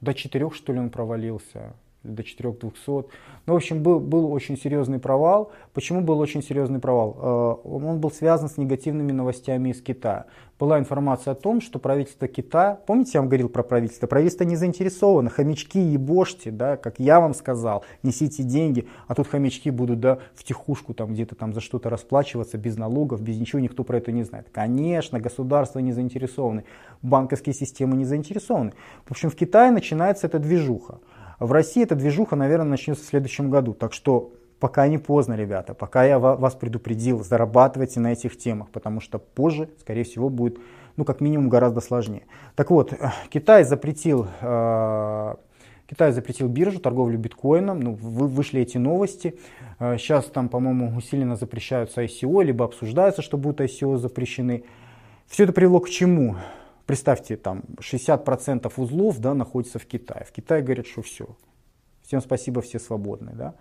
[0.00, 1.74] до 4 что ли он провалился
[2.04, 2.86] до 4200.
[2.86, 5.52] Ну, в общем, был, был очень серьезный провал.
[5.72, 7.16] Почему был очень серьезный провал?
[7.64, 10.26] Э, он был связан с негативными новостями из Китая.
[10.58, 14.54] Была информация о том, что правительство Китая, помните, я вам говорил про правительство, правительство не
[14.54, 20.20] заинтересовано, хомячки ебошьте, да, как я вам сказал, несите деньги, а тут хомячки будут, да,
[20.36, 24.12] в тихушку там где-то там за что-то расплачиваться, без налогов, без ничего, никто про это
[24.12, 24.46] не знает.
[24.52, 26.64] Конечно, государство не заинтересованы,
[27.02, 28.74] банковские системы не заинтересованы.
[29.06, 31.00] В общем, в Китае начинается эта движуха.
[31.38, 33.74] В России эта движуха, наверное, начнется в следующем году.
[33.74, 39.00] Так что пока не поздно, ребята, пока я вас предупредил, зарабатывайте на этих темах, потому
[39.00, 40.58] что позже, скорее всего, будет,
[40.96, 42.22] ну, как минимум, гораздо сложнее.
[42.56, 42.94] Так вот,
[43.28, 45.34] Китай запретил, э,
[45.86, 49.38] Китай запретил биржу, торговлю биткоином, ну, вы, вышли эти новости.
[49.78, 54.64] Э, сейчас там, по-моему, усиленно запрещаются ICO, либо обсуждается, что будут ICO запрещены.
[55.26, 56.36] Все это привело к чему?
[56.86, 60.24] Представьте, там 60% узлов да, находится в Китае.
[60.24, 61.26] В Китае говорят, что все.
[62.02, 63.32] Всем спасибо, все свободны.
[63.32, 63.54] Да?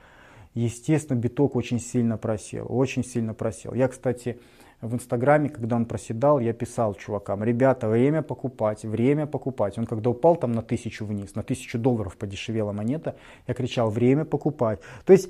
[0.53, 3.73] Естественно, биток очень сильно просел, очень сильно просел.
[3.73, 4.39] Я, кстати,
[4.81, 9.77] в Инстаграме, когда он проседал, я писал чувакам, ребята, время покупать, время покупать.
[9.77, 13.15] Он когда упал там на тысячу вниз, на тысячу долларов подешевела монета,
[13.47, 14.79] я кричал, время покупать.
[15.05, 15.29] То есть,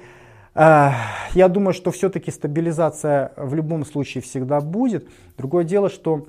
[0.56, 0.90] э,
[1.36, 5.08] я думаю, что все-таки стабилизация в любом случае всегда будет.
[5.38, 6.26] Другое дело, что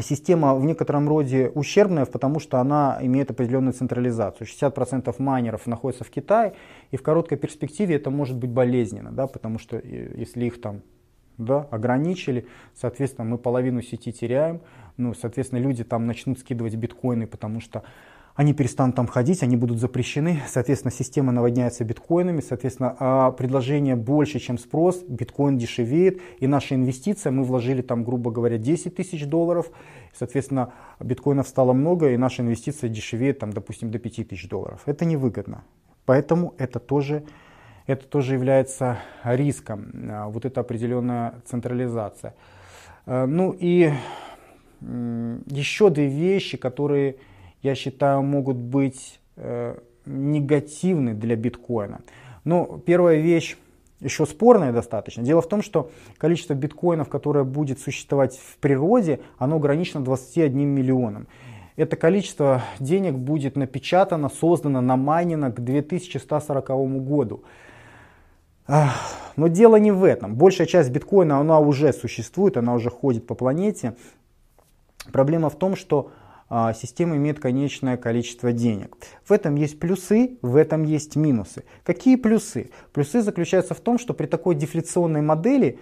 [0.00, 4.46] система в некотором роде ущербная, потому что она имеет определенную централизацию.
[4.46, 6.54] 60% майнеров находятся в Китае,
[6.90, 10.80] и в короткой перспективе это может быть болезненно, да, потому что э, если их там
[11.36, 14.60] да, ограничили, соответственно, мы половину сети теряем,
[14.96, 17.82] ну, соответственно, люди там начнут скидывать биткоины, потому что
[18.34, 24.38] они перестанут там ходить, они будут запрещены, соответственно, система наводняется биткоинами, соответственно, а предложение больше,
[24.38, 29.70] чем спрос, биткоин дешевеет, и наша инвестиция, мы вложили там, грубо говоря, 10 тысяч долларов,
[30.14, 34.80] соответственно, биткоинов стало много, и наша инвестиция дешевеет, там, допустим, до 5 тысяч долларов.
[34.86, 35.64] Это невыгодно.
[36.06, 37.24] Поэтому это тоже,
[37.86, 42.34] это тоже является риском, а, вот эта определенная централизация.
[43.04, 43.92] А, ну и
[44.80, 47.16] еще две вещи, которые
[47.62, 52.00] я считаю, могут быть э, негативны для биткоина.
[52.44, 53.56] Ну, первая вещь
[54.00, 55.22] еще спорная достаточно.
[55.22, 61.28] Дело в том, что количество биткоинов, которое будет существовать в природе, оно ограничено 21 миллионом.
[61.76, 66.68] Это количество денег будет напечатано, создано, намайнено к 2140
[67.04, 67.44] году.
[69.36, 70.34] Но дело не в этом.
[70.34, 73.96] Большая часть биткоина, она уже существует, она уже ходит по планете.
[75.12, 76.10] Проблема в том, что
[76.74, 78.96] система имеет конечное количество денег.
[79.24, 81.64] В этом есть плюсы, в этом есть минусы.
[81.82, 82.70] Какие плюсы?
[82.92, 85.78] Плюсы заключаются в том, что при такой дефляционной модели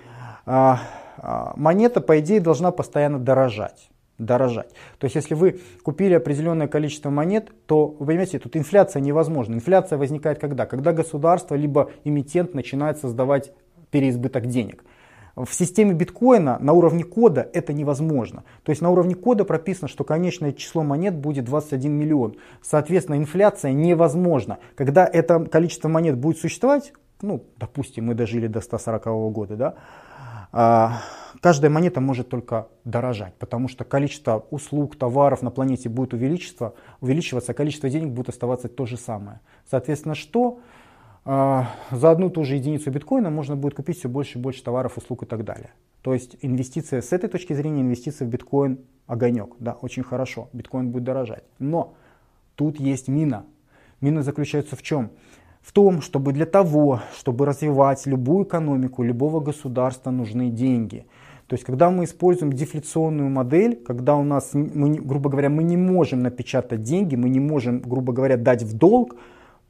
[0.47, 0.81] а,
[1.17, 4.71] а, монета, по идее, должна постоянно дорожать дорожать.
[4.99, 9.55] То есть, если вы купили определенное количество монет, то, вы понимаете, тут инфляция невозможна.
[9.55, 10.67] Инфляция возникает когда?
[10.67, 13.51] Когда государство либо эмитент начинает создавать
[13.91, 14.85] переизбыток денег.
[15.45, 18.45] В системе биткоина на уровне кода это невозможно.
[18.63, 22.37] То есть на уровне кода прописано, что конечное число монет будет 21 миллион.
[22.63, 24.59] Соответственно, инфляция невозможна.
[24.75, 29.75] Когда это количество монет будет существовать, ну, допустим, мы дожили до 140 года, да,
[30.53, 31.01] а,
[31.41, 37.53] каждая монета может только дорожать, потому что количество услуг, товаров на планете будет увеличиваться, увеличиваться,
[37.53, 39.41] а количество денег будет оставаться то же самое.
[39.71, 40.61] Соответственно, что?
[41.25, 44.97] А, за одну ту же единицу биткоина можно будет купить все больше и больше товаров,
[44.97, 45.71] услуг и так далее.
[46.03, 49.55] То есть инвестиция с этой точки зрения, инвестиция в биткоин огонек.
[49.59, 51.45] Да, очень хорошо, биткоин будет дорожать.
[51.59, 51.95] Но
[52.55, 53.45] тут есть мина.
[54.01, 55.11] Мина заключается в чем?
[55.61, 61.07] В том, чтобы для того, чтобы развивать любую экономику, любого государства нужны деньги.
[61.49, 65.77] То есть, когда мы используем дефляционную модель, когда у нас, мы, грубо говоря, мы не
[65.77, 69.17] можем напечатать деньги, мы не можем, грубо говоря, дать в долг,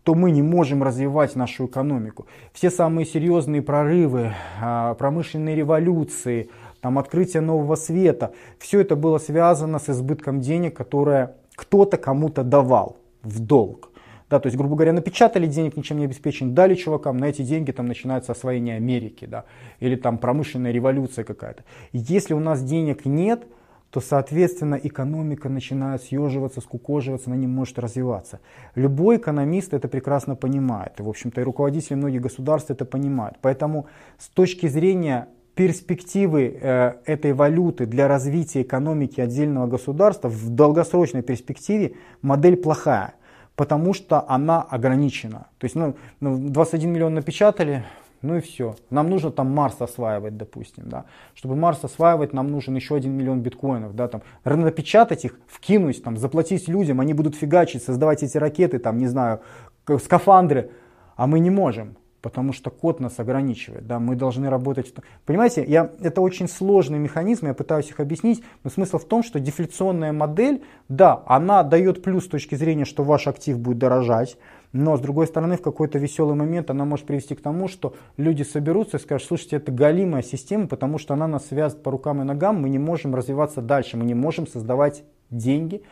[0.05, 2.27] то мы не можем развивать нашу экономику.
[2.53, 9.79] Все самые серьезные прорывы, а, промышленные революции, там, открытие нового света, все это было связано
[9.79, 13.91] с избытком денег, которые кто-то кому-то давал в долг.
[14.31, 17.73] Да, то есть, грубо говоря, напечатали денег, ничем не обеспечен, дали чувакам, на эти деньги
[17.73, 19.45] там начинается освоение Америки, да,
[19.81, 21.65] или там промышленная революция какая-то.
[21.93, 23.43] Если у нас денег нет,
[23.91, 28.41] то, соответственно, экономика начинает съеживаться, скукоживаться, она не может развиваться.
[28.75, 31.01] Любой экономист это прекрасно понимает.
[31.01, 33.39] И, в общем-то, и руководители многих государств это понимают.
[33.43, 33.87] Поэтому
[34.19, 41.95] с точки зрения перспективы э, этой валюты для развития экономики отдельного государства в долгосрочной перспективе
[42.23, 43.15] модель плохая
[43.57, 45.49] потому что она ограничена.
[45.59, 47.85] То есть ну, 21 ну, миллион напечатали,
[48.23, 48.75] ну и все.
[48.91, 50.89] Нам нужно там Марс осваивать, допустим.
[50.89, 51.07] Да.
[51.35, 53.95] Чтобы Марс осваивать, нам нужен еще один миллион биткоинов.
[53.95, 58.99] Да, там, напечатать их, вкинуть, там, заплатить людям, они будут фигачить, создавать эти ракеты, там,
[58.99, 59.41] не знаю,
[59.87, 60.71] скафандры.
[61.17, 63.87] А мы не можем потому что код нас ограничивает.
[63.87, 64.93] Да, мы должны работать.
[65.25, 69.41] Понимаете, я, это очень сложный механизм, я пытаюсь их объяснить, но смысл в том, что
[69.41, 74.37] дефляционная модель, да, она дает плюс с точки зрения, что ваш актив будет дорожать,
[74.73, 78.43] но с другой стороны, в какой-то веселый момент она может привести к тому, что люди
[78.43, 82.25] соберутся и скажут, слушайте, это галимая система, потому что она нас связывает по рукам и
[82.25, 85.83] ногам, мы не можем развиваться дальше, мы не можем создавать деньги,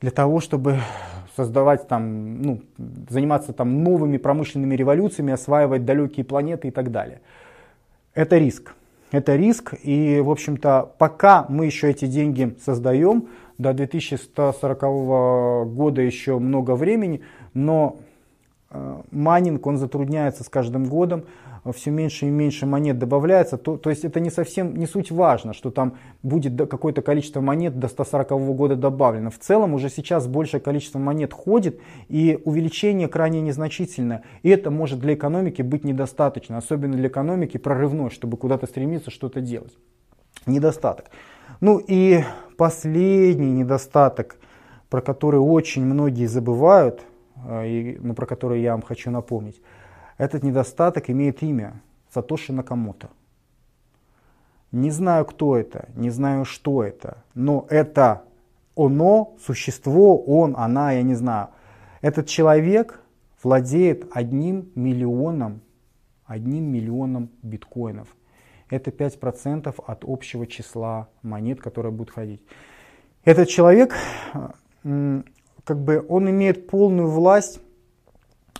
[0.00, 0.78] для того, чтобы
[1.36, 2.60] создавать там, ну,
[3.08, 7.20] заниматься там новыми промышленными революциями, осваивать далекие планеты и так далее.
[8.14, 8.74] Это риск.
[9.12, 13.28] Это риск, и, в общем-то, пока мы еще эти деньги создаем,
[13.58, 14.80] до 2140
[15.74, 17.20] года еще много времени,
[17.52, 17.96] но
[18.70, 21.24] э, майнинг, он затрудняется с каждым годом,
[21.72, 25.52] все меньше и меньше монет добавляется, то, то есть это не совсем, не суть важно,
[25.52, 29.30] что там будет какое-то количество монет до 140 года добавлено.
[29.30, 34.22] В целом уже сейчас большее количество монет ходит, и увеличение крайне незначительное.
[34.42, 39.40] И это может для экономики быть недостаточно, особенно для экономики прорывной, чтобы куда-то стремиться что-то
[39.40, 39.76] делать.
[40.46, 41.06] Недостаток.
[41.60, 42.22] Ну и
[42.56, 44.36] последний недостаток,
[44.88, 47.02] про который очень многие забывают,
[47.46, 49.60] э, и, ну, про который я вам хочу напомнить,
[50.20, 51.80] этот недостаток имеет имя
[52.12, 53.08] Сатоши Накамото.
[54.70, 58.24] Не знаю, кто это, не знаю, что это, но это
[58.76, 61.48] оно, существо, он, она, я не знаю.
[62.02, 63.00] Этот человек
[63.42, 65.62] владеет одним миллионом,
[66.26, 68.14] одним миллионом биткоинов.
[68.68, 72.42] Это 5% от общего числа монет, которые будут ходить.
[73.24, 73.94] Этот человек,
[74.82, 77.62] как бы, он имеет полную власть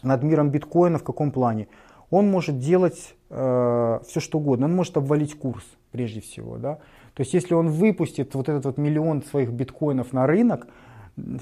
[0.03, 1.69] над миром биткоина в каком плане?
[2.11, 6.59] Он может делать э, все что угодно, он может обвалить курс прежде всего.
[6.59, 6.77] Да?
[7.15, 10.67] То есть если он выпустит вот этот вот миллион своих биткоинов на рынок,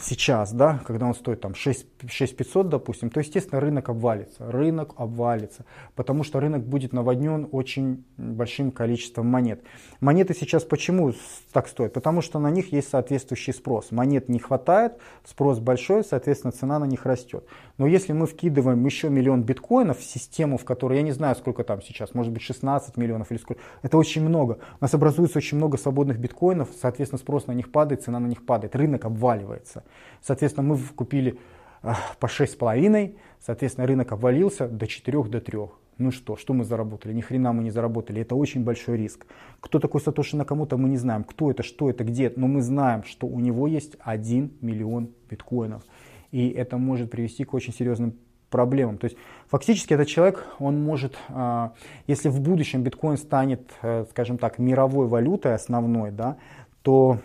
[0.00, 4.50] сейчас, да, когда он стоит там 6, 6500, допустим, то, естественно, рынок обвалится.
[4.50, 9.62] Рынок обвалится, потому что рынок будет наводнен очень большим количеством монет.
[10.00, 11.12] Монеты сейчас почему
[11.52, 11.92] так стоят?
[11.92, 13.90] Потому что на них есть соответствующий спрос.
[13.90, 14.94] Монет не хватает,
[15.24, 17.44] спрос большой, соответственно, цена на них растет.
[17.79, 21.62] Но если мы вкидываем еще миллион биткоинов в систему, в которой, я не знаю, сколько
[21.62, 24.59] там сейчас, может быть 16 миллионов или сколько, это очень много.
[24.81, 28.45] У нас образуется очень много свободных биткоинов, соответственно, спрос на них падает, цена на них
[28.45, 29.85] падает, рынок обваливается.
[30.20, 31.39] Соответственно, мы купили
[31.85, 35.59] э, по 6,5, соответственно, рынок обвалился до 4, до 3.
[35.99, 37.12] Ну что, что мы заработали?
[37.12, 38.22] Ни хрена мы не заработали.
[38.22, 39.26] Это очень большой риск.
[39.61, 41.24] Кто такой Сатоши Накамото, мы не знаем.
[41.24, 42.33] Кто это, что это, где.
[42.37, 45.83] Но мы знаем, что у него есть 1 миллион биткоинов
[46.31, 48.14] и это может привести к очень серьезным
[48.51, 48.99] проблемам.
[48.99, 49.16] То есть
[49.49, 51.72] фактически этот человек, он может, а,
[52.07, 56.37] если в будущем биткоин станет, э, скажем так, мировой валютой основной, да,
[56.83, 57.18] то,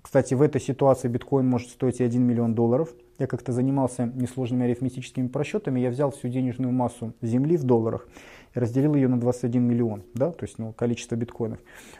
[0.00, 2.90] кстати, в этой ситуации биткоин может стоить и 1 миллион долларов.
[3.18, 8.08] Я как-то занимался несложными арифметическими просчетами, я взял всю денежную массу Земли в долларах
[8.54, 11.58] и разделил ее на 21 миллион, да, то есть ну, количество биткоинов.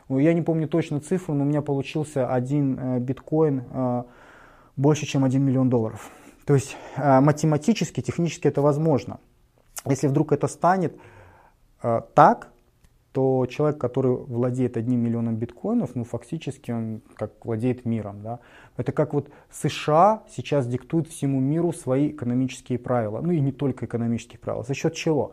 [0.09, 4.03] Я не помню точно цифру, но у меня получился один э, биткоин э,
[4.77, 6.11] больше, чем 1 миллион долларов.
[6.45, 9.21] То есть э, математически, технически это возможно.
[9.87, 10.97] Если вдруг это станет
[11.83, 12.53] э, так,
[13.13, 18.23] то человек, который владеет одним миллионом биткоинов, ну фактически он как владеет миром.
[18.23, 18.41] Да?
[18.77, 23.21] Это как вот США сейчас диктуют всему миру свои экономические правила.
[23.21, 24.65] Ну и не только экономические правила.
[24.65, 25.33] За счет чего?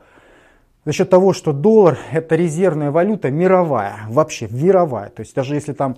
[0.86, 5.10] За счет того, что доллар это резервная валюта мировая, вообще мировая.
[5.10, 5.98] То есть даже если там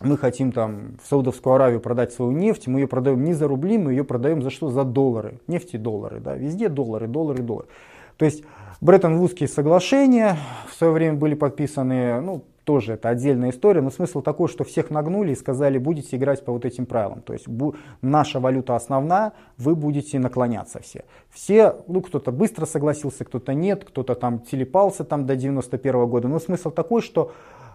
[0.00, 3.78] мы хотим там в Саудовскую Аравию продать свою нефть, мы ее продаем не за рубли,
[3.78, 4.70] мы ее продаем за что?
[4.70, 5.40] За доллары.
[5.46, 7.68] Нефть и доллары, да, везде доллары, доллары, доллары.
[8.16, 8.44] То есть
[8.80, 10.36] Бреттон-Вудские соглашения
[10.68, 14.90] в свое время были подписаны, ну, тоже это отдельная история, но смысл такой, что всех
[14.90, 17.20] нагнули и сказали, будете играть по вот этим правилам.
[17.20, 21.04] То есть бу- наша валюта основная, вы будете наклоняться все.
[21.30, 26.28] Все, ну кто-то быстро согласился, кто-то нет, кто-то там телепался там до 91 года.
[26.28, 27.32] Но смысл такой, что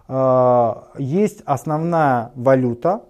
[0.08, 3.02] есть основная валюта,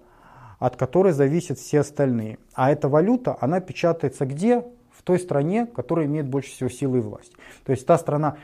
[0.59, 2.39] от которой зависят все остальные.
[2.55, 4.65] А эта валюта, она печатается где?
[4.91, 7.37] В той стране, которая имеет больше всего силы и власти.
[7.65, 8.37] То есть та страна,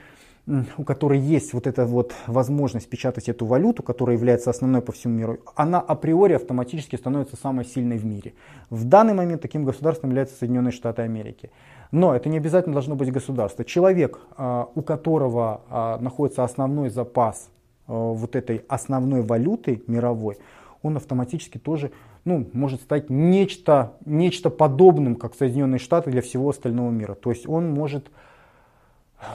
[0.76, 5.14] у которой есть вот эта вот возможность печатать эту валюту, которая является основной по всему
[5.14, 8.34] миру, она априори автоматически становится самой сильной в мире.
[8.68, 11.50] В данный момент таким государством являются Соединенные Штаты Америки.
[11.92, 13.64] Но это не обязательно должно быть государство.
[13.64, 20.38] Человек, а, у которого а, находится основной запас а, вот этой основной валюты мировой,
[20.82, 21.92] он автоматически тоже
[22.24, 27.14] ну, может стать нечто, нечто подобным, как Соединенные Штаты для всего остального мира.
[27.14, 28.10] То есть он может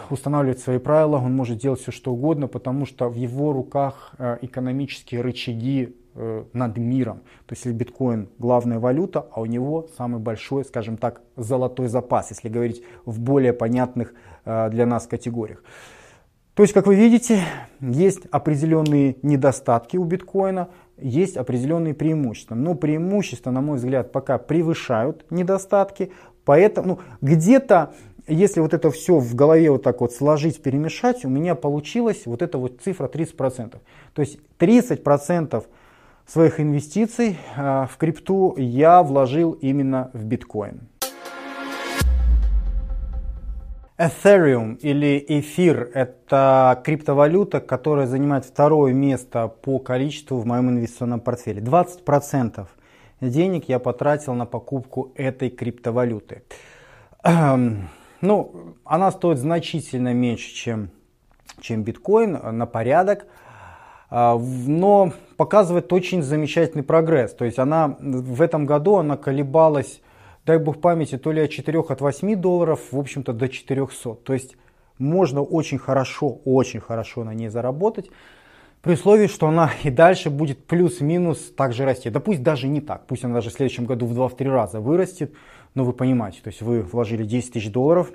[0.09, 4.37] устанавливать свои правила, он может делать все что угодно, потому что в его руках э,
[4.41, 7.19] экономические рычаги э, над миром.
[7.45, 12.31] То есть если биткоин главная валюта, а у него самый большой, скажем так, золотой запас,
[12.31, 14.13] если говорить в более понятных
[14.45, 15.63] э, для нас категориях.
[16.58, 17.43] То есть, как вы видите,
[17.80, 22.55] есть определенные недостатки у биткоина, есть определенные преимущества.
[22.55, 26.12] Но преимущества, на мой взгляд, пока превышают недостатки.
[26.45, 27.93] Поэтому ну, где-то,
[28.28, 32.41] если вот это все в голове вот так вот сложить, перемешать, у меня получилась вот
[32.41, 33.78] эта вот цифра 30%.
[34.16, 35.64] То есть 30%
[36.26, 40.88] своих инвестиций э, в крипту я вложил именно в биткоин.
[43.97, 51.61] Ethereum или эфир– это криптовалюта, которая занимает второе место по количеству в моем инвестиционном портфеле.
[51.61, 52.67] 20%
[53.21, 56.43] денег я потратил на покупку этой криптовалюты.
[57.23, 57.89] Эм,
[58.21, 60.91] ну, она стоит значительно меньше, чем,
[61.59, 63.25] чем биткоин, на порядок,
[64.11, 67.33] а, но показывает очень замечательный прогресс.
[67.33, 70.01] То есть она в этом году она колебалась
[70.47, 74.15] дай бог памяти, то ли от 4 от 8 долларов, в общем-то, до 400.
[74.15, 74.55] То есть
[74.97, 78.09] можно очень хорошо, очень хорошо на ней заработать,
[78.81, 82.09] при условии, что она и дальше будет плюс-минус также расти.
[82.09, 85.33] Да пусть даже не так, пусть она даже в следующем году в 2-3 раза вырастет,
[85.75, 88.09] но вы понимаете, то есть вы вложили 10 тысяч долларов,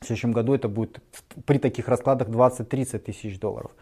[0.00, 1.00] в следующем году это будет
[1.44, 3.72] при таких раскладах 20-30 тысяч долларов.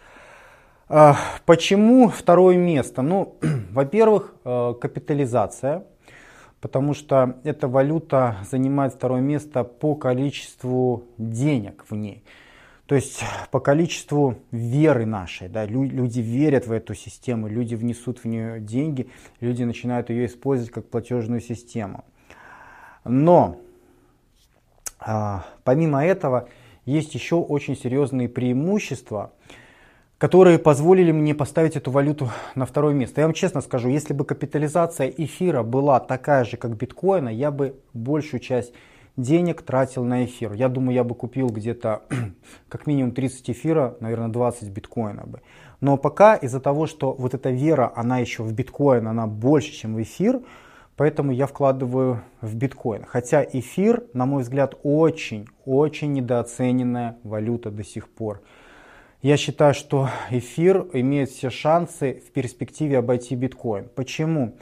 [0.89, 1.17] А,
[1.47, 3.03] почему второе место?
[3.03, 3.37] Ну,
[3.71, 5.85] во-первых, э, капитализация–
[6.61, 12.25] потому что эта валюта занимает второе место по количеству денег в ней.
[12.87, 18.25] То есть по количеству веры нашей, да, люди верят в эту систему, люди внесут в
[18.25, 22.07] нее деньги, люди начинают ее использовать как платежную систему.
[23.05, 23.61] Но
[25.01, 26.49] а, помимо этого
[26.87, 29.33] есть еще очень серьезные преимущества,
[30.19, 33.21] которые позволили мне поставить эту валюту на второе место.
[33.21, 37.77] Я вам честно скажу, если бы капитализация эфира была такая же, как биткоина, я бы
[37.95, 38.75] большую часть
[39.17, 40.53] денег тратил на эфир.
[40.53, 42.03] Я думаю, я бы купил где-то
[42.69, 45.41] как минимум 30 эфира, наверное, 20 биткоина бы.
[45.81, 49.95] Но пока из-за того, что вот эта вера, она еще в биткоин, она больше, чем
[49.95, 50.41] в эфир,
[50.97, 53.05] поэтому я вкладываю в биткоин.
[53.05, 58.43] Хотя эфир, на мой взгляд, очень-очень недооцененная валюта до сих пор.
[59.21, 63.89] Я считаю, что эфир имеет все шансы в перспективе обойти биткоин.
[63.97, 64.55] Почему?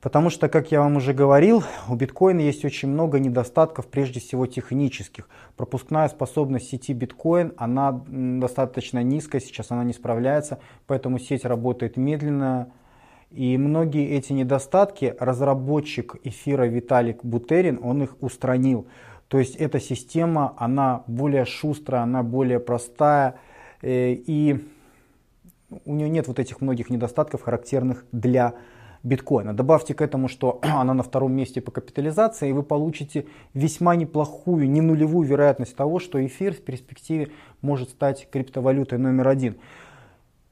[0.00, 4.46] Потому что, как я вам уже говорил, у биткоина есть очень много недостатков, прежде всего
[4.46, 5.28] технических.
[5.56, 12.68] Пропускная способность сети биткоин, она достаточно низкая, сейчас она не справляется, поэтому сеть работает медленно.
[13.32, 18.86] И многие эти недостатки разработчик эфира Виталик Бутерин, он их устранил.
[19.26, 23.40] То есть эта система, она более шустрая, она более простая,
[23.88, 24.64] и
[25.84, 28.54] у нее нет вот этих многих недостатков, характерных для
[29.02, 29.54] биткоина.
[29.54, 34.68] Добавьте к этому, что она на втором месте по капитализации, и вы получите весьма неплохую,
[34.68, 37.28] не нулевую вероятность того, что эфир в перспективе
[37.62, 39.56] может стать криптовалютой номер один.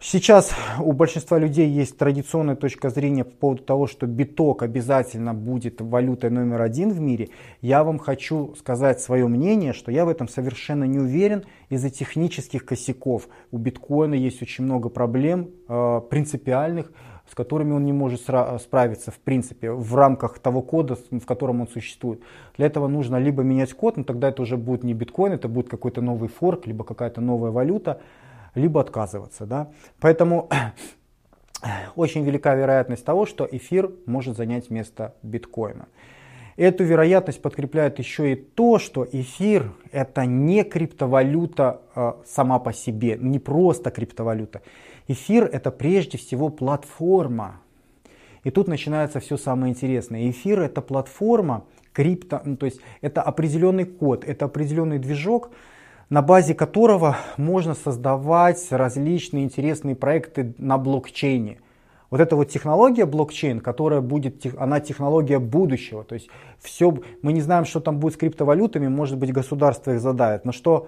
[0.07, 5.81] Сейчас у большинства людей есть традиционная точка зрения по поводу того, что биток обязательно будет
[5.81, 7.31] валютой номер один в мире.
[7.63, 12.67] Я вам хочу сказать свое мнение, что я в этом совершенно не уверен из-за технических
[12.67, 13.29] косяков.
[13.51, 16.93] У биткоина есть очень много проблем э, принципиальных,
[17.27, 18.21] с которыми он не может
[18.61, 22.21] справиться в принципе в рамках того кода, в котором он существует.
[22.59, 25.71] Для этого нужно либо менять код, но тогда это уже будет не биткоин, это будет
[25.71, 28.03] какой-то новый форк, либо какая-то новая валюта
[28.55, 29.47] либо отказываться.
[29.47, 29.71] Да?
[30.01, 30.49] Поэтому
[31.97, 35.89] очень велика вероятность того, что эфир может занять место биткоина.
[36.57, 43.19] Эту вероятность подкрепляет еще и то, что эфир это не криптовалюта э, сама по себе,
[43.21, 44.63] не просто криптовалюта.
[45.09, 47.61] Эфир это прежде всего платформа.
[48.45, 50.31] И тут начинается все самое интересное.
[50.31, 55.51] Эфир это платформа, крипто, ну, то есть это определенный код, это определенный движок,
[56.15, 61.59] на базе которого можно создавать различные интересные проекты на блокчейне.
[62.09, 66.05] Вот эта вот технология блокчейн, которая будет, она технология будущего.
[66.05, 66.29] То есть
[66.61, 70.45] все, мы не знаем, что там будет с криптовалютами, может быть государство их задавит.
[70.45, 70.87] Но что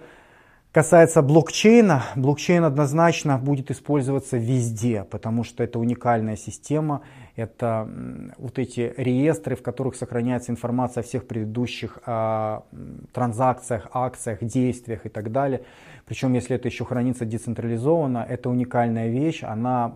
[0.71, 7.01] касается блокчейна, блокчейн однозначно будет использоваться везде, потому что это уникальная система,
[7.37, 7.89] это
[8.39, 12.65] вот эти реестры, в которых сохраняется информация о всех предыдущих а,
[13.13, 15.63] транзакциях, акциях, действиях и так далее.
[16.07, 19.95] Причем, если это еще хранится децентрализованно, это уникальная вещь, она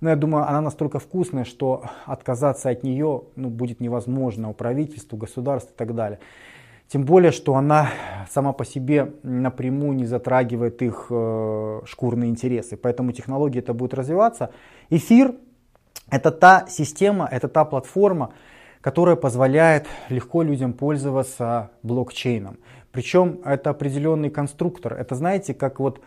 [0.00, 5.16] но я думаю, она настолько вкусная, что отказаться от нее ну, будет невозможно у правительства,
[5.16, 6.20] государства и так далее.
[6.86, 7.90] Тем более, что она
[8.30, 12.76] сама по себе напрямую не затрагивает их э, шкурные интересы.
[12.76, 14.52] Поэтому технология это будет развиваться.
[14.88, 15.34] Эфир
[16.10, 18.32] это та система, это та платформа,
[18.80, 22.58] которая позволяет легко людям пользоваться блокчейном.
[22.92, 24.94] Причем это определенный конструктор.
[24.94, 26.00] Это знаете, как вот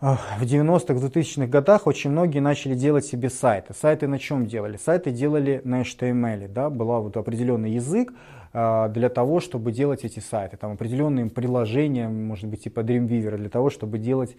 [0.00, 3.74] в 90-х, 2000-х годах очень многие начали делать себе сайты.
[3.74, 4.78] Сайты на чем делали?
[4.78, 6.48] Сайты делали на HTML.
[6.48, 6.70] Да?
[6.70, 8.12] Был вот определенный язык
[8.54, 10.56] а, для того, чтобы делать эти сайты.
[10.56, 14.36] Там определенные приложения, может быть, типа Dreamweaver, для того, чтобы делать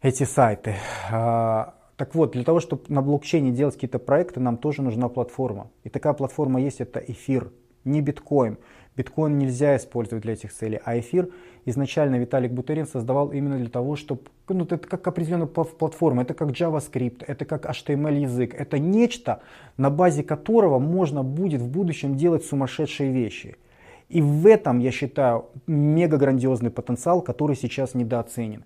[0.00, 0.76] эти сайты.
[1.10, 5.68] А, так вот, для того, чтобы на блокчейне делать какие-то проекты, нам тоже нужна платформа.
[5.82, 7.50] И такая платформа есть, это эфир,
[7.84, 8.56] не биткоин.
[8.96, 11.28] Биткоин нельзя использовать для этих целей, а эфир
[11.64, 16.50] изначально Виталик Бутерин создавал именно для того, чтобы, ну, это как определенная платформа, это как
[16.50, 19.40] JavaScript, это как HTML язык, это нечто,
[19.76, 23.56] на базе которого можно будет в будущем делать сумасшедшие вещи.
[24.08, 28.64] И в этом, я считаю, мега грандиозный потенциал, который сейчас недооценен.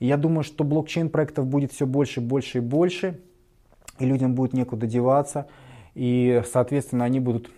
[0.00, 3.20] Я думаю, что блокчейн проектов будет все больше, больше и больше,
[3.98, 5.46] и людям будет некуда деваться,
[5.94, 7.50] и, соответственно, они будут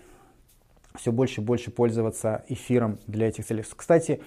[0.97, 3.65] все больше и больше пользоваться эфиром для этих целей.
[3.75, 4.21] Кстати,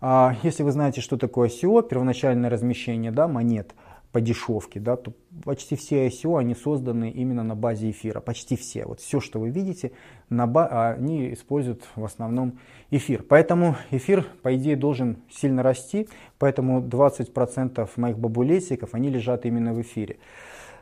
[0.00, 3.74] а, если вы знаете, что такое ICO, первоначальное размещение да, монет
[4.12, 5.12] по дешевке, да, то
[5.44, 8.20] почти все ICO, они созданы именно на базе эфира.
[8.20, 8.84] Почти все.
[8.84, 9.92] Вот все, что вы видите,
[10.28, 12.58] на ба- они используют в основном
[12.90, 13.22] эфир.
[13.22, 16.08] Поэтому эфир, по идее, должен сильно расти.
[16.38, 20.18] Поэтому 20% моих бабулесиков, они лежат именно в эфире.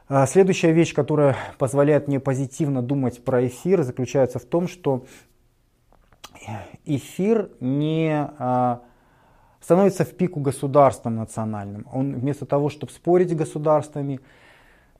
[0.09, 5.05] А, следующая вещь, которая позволяет мне позитивно думать про эфир, заключается в том, что
[6.87, 8.83] эфир не а,
[9.61, 11.87] становится в пику государством национальным.
[11.93, 14.21] Он вместо того, чтобы спорить с государствами,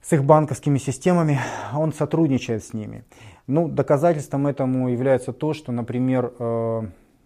[0.03, 1.41] с их банковскими системами,
[1.75, 3.05] он сотрудничает с ними.
[3.47, 6.83] Ну, доказательством этому является то, что, например, э,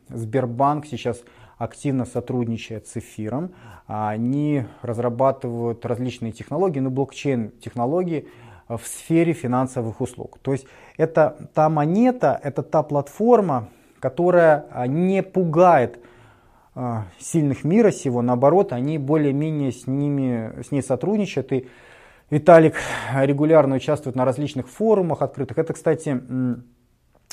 [0.08, 1.22] Сбербанк сейчас
[1.58, 3.52] активно сотрудничает с эфиром.
[3.86, 8.28] Они разрабатывают различные технологии, ну, блокчейн-технологии
[8.68, 10.38] в сфере финансовых услуг.
[10.42, 10.66] То есть
[10.96, 13.68] это та монета, это та платформа,
[14.00, 16.00] которая а, не пугает а,
[17.18, 21.52] сильных мира сего, наоборот, они более-менее с ними, с ней сотрудничают.
[21.52, 21.68] И
[22.30, 22.76] Виталик
[23.14, 25.58] регулярно участвует на различных форумах открытых.
[25.58, 26.18] Это, кстати,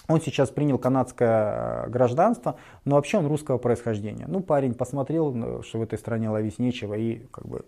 [0.10, 4.26] он сейчас принял канадское э, гражданство, но вообще он русского происхождения.
[4.28, 7.66] Ну, парень посмотрел, э, что в этой стране ловить нечего, и как бы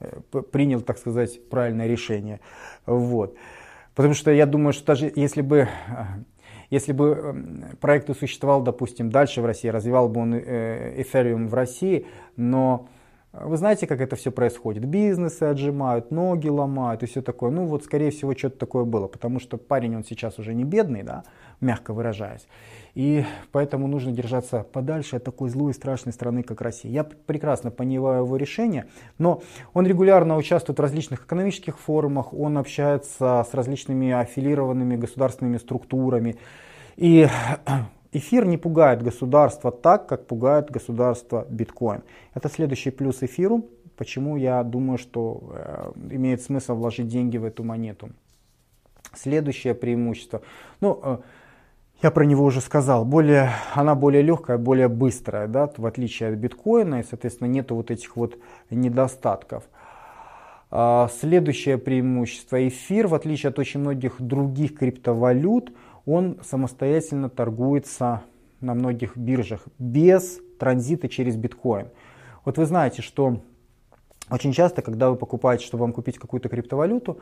[0.00, 0.20] э,
[0.52, 2.40] принял, так сказать, правильное решение.
[2.84, 3.36] Вот.
[3.94, 5.68] Потому что я думаю, что даже если бы
[6.70, 12.06] если бы эм, проект существовал, допустим, дальше в России, развивал бы он Ethereum в России,
[12.36, 12.88] но
[13.32, 14.84] вы знаете, как это все происходит?
[14.84, 17.50] Бизнесы отжимают, ноги ломают и все такое.
[17.50, 21.02] Ну вот, скорее всего, что-то такое было, потому что парень, он сейчас уже не бедный,
[21.02, 21.24] да,
[21.60, 22.46] мягко выражаясь.
[22.94, 26.92] И поэтому нужно держаться подальше от такой злой и страшной страны, как Россия.
[26.92, 28.86] Я прекрасно понимаю его решение,
[29.18, 29.42] но
[29.72, 36.36] он регулярно участвует в различных экономических форумах, он общается с различными аффилированными государственными структурами.
[36.96, 37.26] И
[38.12, 42.04] эфир не пугает государство так, как пугает государство биткоин.
[42.32, 43.64] Это следующий плюс эфиру,
[43.96, 48.10] почему я думаю, что э, имеет смысл вложить деньги в эту монету.
[49.14, 50.42] Следующее преимущество.
[50.80, 51.18] Ну, э,
[52.04, 56.34] я про него уже сказал, более, она более легкая, более быстрая, да, в отличие от
[56.34, 58.36] биткоина, и, соответственно, нету вот этих вот
[58.68, 59.64] недостатков.
[60.70, 62.68] А, следующее преимущество.
[62.68, 65.72] Эфир, в отличие от очень многих других криптовалют,
[66.04, 68.20] он самостоятельно торгуется
[68.60, 71.88] на многих биржах без транзита через биткоин.
[72.44, 73.40] Вот вы знаете, что
[74.28, 77.20] очень часто, когда вы покупаете, чтобы вам купить какую-то криптовалюту,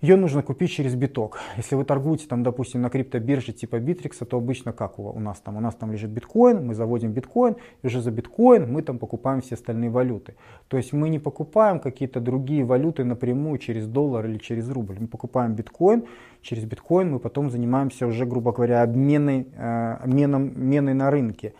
[0.00, 1.38] ее нужно купить через биток.
[1.56, 5.56] Если вы торгуете, там, допустим, на криптобирже типа Битрикса, то обычно как у, нас там?
[5.56, 9.40] У нас там лежит биткоин, мы заводим биткоин, и уже за биткоин мы там покупаем
[9.40, 10.34] все остальные валюты.
[10.68, 14.96] То есть мы не покупаем какие-то другие валюты напрямую через доллар или через рубль.
[15.00, 16.04] Мы покупаем биткоин,
[16.42, 21.54] через биткоин мы потом занимаемся уже, грубо говоря, обменной, э, обменом, обменой на рынке.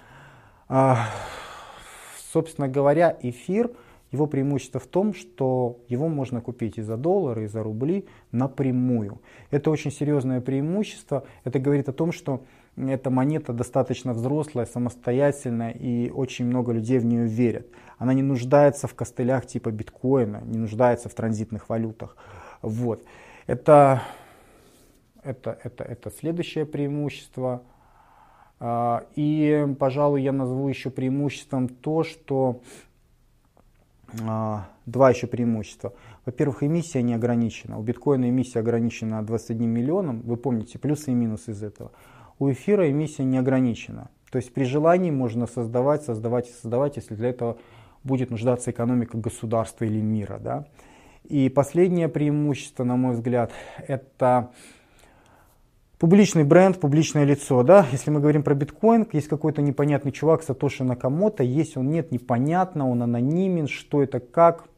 [0.68, 0.95] Э,
[2.32, 3.70] собственно говоря, эфир–
[4.15, 9.21] его преимущество в том, что его можно купить и за доллары, и за рубли напрямую.
[9.51, 11.25] Это очень серьезное преимущество.
[11.45, 12.45] Это говорит о том, что
[12.77, 17.67] эта монета достаточно взрослая, самостоятельная, и очень много людей в нее верят.
[17.99, 22.17] Она не нуждается в костылях типа биткоина, не нуждается в транзитных валютах.
[22.62, 23.05] Вот.
[23.47, 24.03] Это,
[25.23, 27.62] это, это, это следующее преимущество.
[28.61, 32.61] А, и, пожалуй, я назову еще преимуществом то, что
[34.87, 35.93] два еще преимущества.
[36.27, 37.79] Во-первых, эмиссия не ограничена.
[37.79, 40.21] У биткоина эмиссия ограничена 21 миллионом.
[40.23, 41.93] Вы помните плюсы и минусы из этого.
[42.39, 44.11] У эфира эмиссия не ограничена.
[44.31, 47.57] То есть при желании можно создавать, создавать и создавать, если для этого
[48.03, 50.39] будет нуждаться экономика государства или мира.
[50.43, 50.67] Да?
[51.25, 53.53] И последнее преимущество, на мой взгляд,
[53.87, 54.51] это
[55.99, 60.84] публичный бренд, публичное лицо, да, если мы говорим про биткоин, есть какой-то непонятный чувак, Сатоши
[60.84, 64.68] Накамото, есть он, нет, непонятно, он анонимен, что это, как.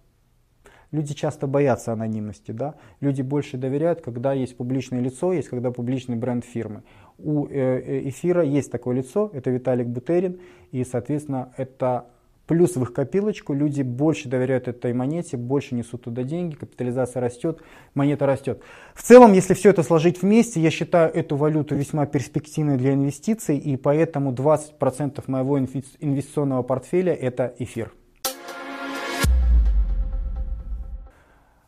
[0.92, 6.16] Люди часто боятся анонимности, да, люди больше доверяют, когда есть публичное лицо, есть когда публичный
[6.16, 6.84] бренд фирмы.
[7.18, 10.38] У э, э, эфира есть такое лицо, это Виталик Бутерин,
[10.70, 12.06] и, соответственно, это
[12.46, 17.60] Плюс в их копилочку люди больше доверяют этой монете, больше несут туда деньги, капитализация растет,
[17.94, 18.62] монета растет.
[18.94, 23.58] В целом, если все это сложить вместе, я считаю эту валюту весьма перспективной для инвестиций,
[23.58, 27.92] и поэтому 20% моего инвестиционного портфеля это эфир.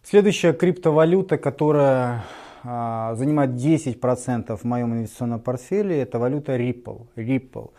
[0.04, 2.24] Следующая криптовалюта, которая
[2.62, 7.08] а, занимает 10% в моем инвестиционном портфеле, это валюта Ripple.
[7.16, 7.72] Ripple.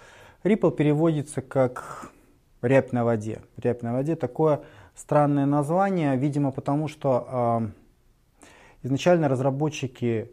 [0.43, 2.11] Ripple переводится как
[2.61, 3.41] Рябь на воде.
[3.57, 4.61] Рябь на воде такое
[4.95, 7.71] странное название, видимо, потому что
[8.41, 8.47] э,
[8.83, 10.29] изначально разработчики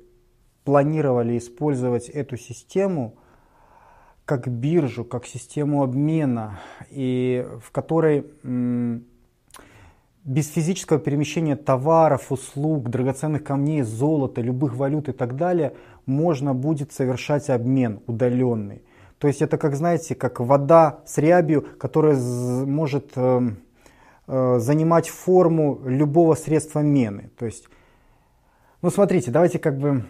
[0.65, 3.15] планировали использовать эту систему
[4.25, 6.59] как биржу, как систему обмена,
[6.91, 8.27] и в которой
[10.25, 15.75] без физического перемещения товаров, услуг, драгоценных камней, золота, любых валют и так далее
[16.05, 18.83] можно будет совершать обмен удаленный.
[19.19, 23.41] То есть это, как знаете, как вода с рябью, которая может э,
[24.27, 27.31] э, занимать форму любого средства мены.
[27.39, 27.69] То есть,
[28.83, 30.05] ну смотрите, давайте как бы,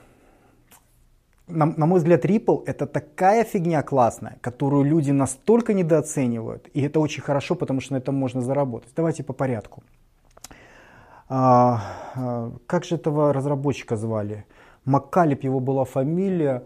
[1.46, 6.98] на, на мой взгляд, Ripple это такая фигня классная, которую люди настолько недооценивают, и это
[6.98, 8.90] очень хорошо, потому что на этом можно заработать.
[8.96, 9.84] Давайте по порядку.
[11.28, 11.80] А,
[12.14, 14.44] а, как же этого разработчика звали?
[14.84, 16.64] Маккалип его была фамилия.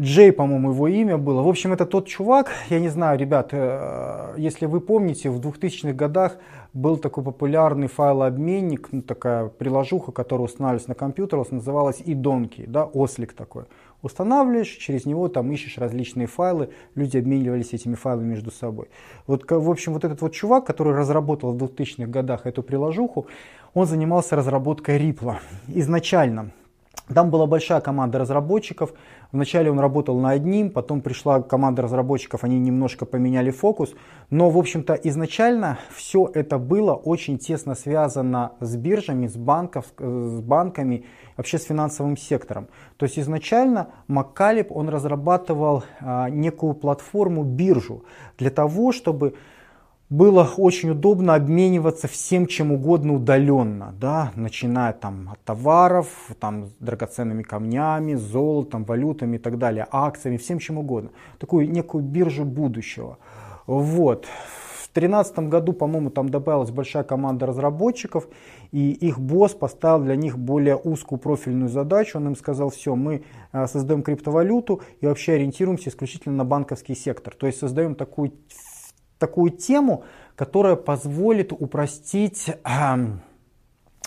[0.00, 1.42] Джей, по-моему, его имя было.
[1.42, 5.92] В общем, это тот чувак, я не знаю, ребят, э, если вы помните, в 2000-х
[5.92, 6.38] годах
[6.72, 13.34] был такой популярный файлообменник, ну, такая приложуха, которая устанавливалась на компьютер, называлась идонки, да, ослик
[13.34, 13.64] такой.
[14.00, 18.88] Устанавливаешь, через него там ищешь различные файлы, люди обменивались этими файлами между собой.
[19.26, 23.26] Вот, в общем, вот этот вот чувак, который разработал в 2000-х годах эту приложуху,
[23.74, 25.36] он занимался разработкой Ripple
[25.68, 26.52] изначально.
[27.14, 28.92] Там была большая команда разработчиков.
[29.32, 33.94] Вначале он работал на одним, потом пришла команда разработчиков, они немножко поменяли фокус.
[34.28, 40.40] Но, в общем-то, изначально все это было очень тесно связано с биржами, с, банков, с
[40.40, 41.04] банками,
[41.36, 42.68] вообще с финансовым сектором.
[42.96, 48.04] То есть изначально Маккалеб, он разрабатывал а, некую платформу, биржу,
[48.36, 49.34] для того, чтобы
[50.10, 56.08] было очень удобно обмениваться всем чем угодно удаленно, да, начиная там от товаров,
[56.40, 61.10] там, драгоценными камнями, золотом, валютами и так далее, акциями, всем чем угодно.
[61.38, 63.18] Такую некую биржу будущего.
[63.66, 64.26] Вот.
[64.26, 68.26] В 2013 году, по-моему, там добавилась большая команда разработчиков,
[68.72, 72.18] и их босс поставил для них более узкую профильную задачу.
[72.18, 77.32] Он им сказал, все, мы э, создаем криптовалюту и вообще ориентируемся исключительно на банковский сектор.
[77.36, 78.32] То есть создаем такую
[79.20, 80.02] такую тему,
[80.34, 82.56] которая позволит упростить э,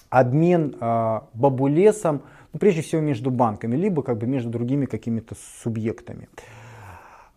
[0.10, 6.28] обмен э, бабулесом, ну, прежде всего между банками, либо как бы между другими какими-то субъектами.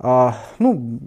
[0.00, 0.98] Э, ну,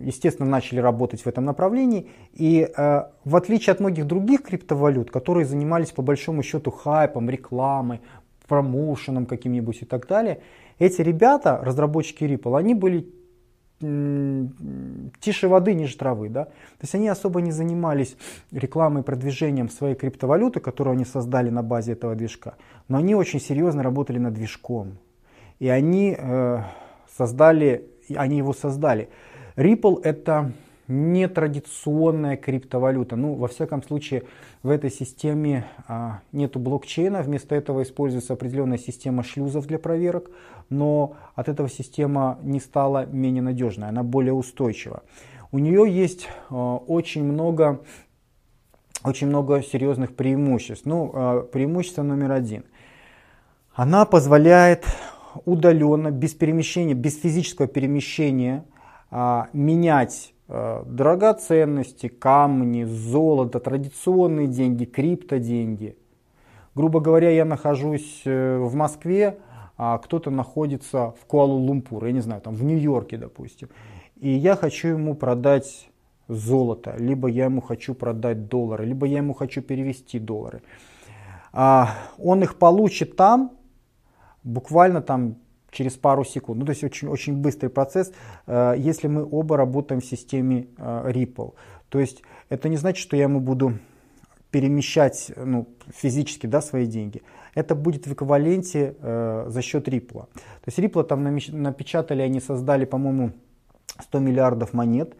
[0.00, 2.08] естественно, начали работать в этом направлении.
[2.32, 8.00] И э, в отличие от многих других криптовалют, которые занимались по большому счету хайпом, рекламой,
[8.46, 10.40] промоушеном каким-нибудь и так далее,
[10.78, 13.08] эти ребята, разработчики Ripple, они были
[15.20, 16.28] тише воды, ниже травы.
[16.28, 16.44] Да?
[16.44, 18.16] То есть они особо не занимались
[18.52, 22.54] рекламой и продвижением своей криптовалюты, которую они создали на базе этого движка,
[22.88, 24.98] но они очень серьезно работали над движком.
[25.58, 26.62] И они э,
[27.16, 29.08] создали, они его создали.
[29.56, 30.52] Ripple это
[30.88, 33.16] нетрадиционная криптовалюта.
[33.16, 34.24] Ну, во всяком случае,
[34.62, 40.30] в этой системе а, нету блокчейна, вместо этого используется определенная система шлюзов для проверок,
[40.68, 45.02] но от этого система не стала менее надежной, она более устойчива.
[45.52, 47.80] У нее есть а, очень много
[49.04, 50.86] очень много серьезных преимуществ.
[50.86, 52.64] Ну, а, преимущество номер один.
[53.74, 54.86] Она позволяет
[55.44, 58.64] удаленно, без перемещения, без физического перемещения,
[59.10, 65.96] а, менять драгоценности, камни, золото, традиционные деньги, криптоденьги.
[66.74, 69.38] Грубо говоря, я нахожусь э, в Москве,
[69.76, 73.68] а кто-то находится в Куала-Лумпур, я не знаю, там в Нью-Йорке, допустим.
[74.16, 75.88] И я хочу ему продать
[76.28, 80.62] золото, либо я ему хочу продать доллары, либо я ему хочу перевести доллары.
[81.52, 83.52] А он их получит там,
[84.42, 85.36] буквально там
[85.74, 86.60] через пару секунд.
[86.60, 88.12] Ну, то есть очень, очень быстрый процесс,
[88.46, 91.54] э, если мы оба работаем в системе э, Ripple.
[91.88, 93.74] То есть это не значит, что я ему буду
[94.50, 97.22] перемещать ну, физически да, свои деньги.
[97.54, 100.26] Это будет в эквиваленте э, за счет Ripple.
[100.32, 103.32] То есть Ripple там напечатали, они создали, по-моему,
[104.00, 105.14] 100 миллиардов монет.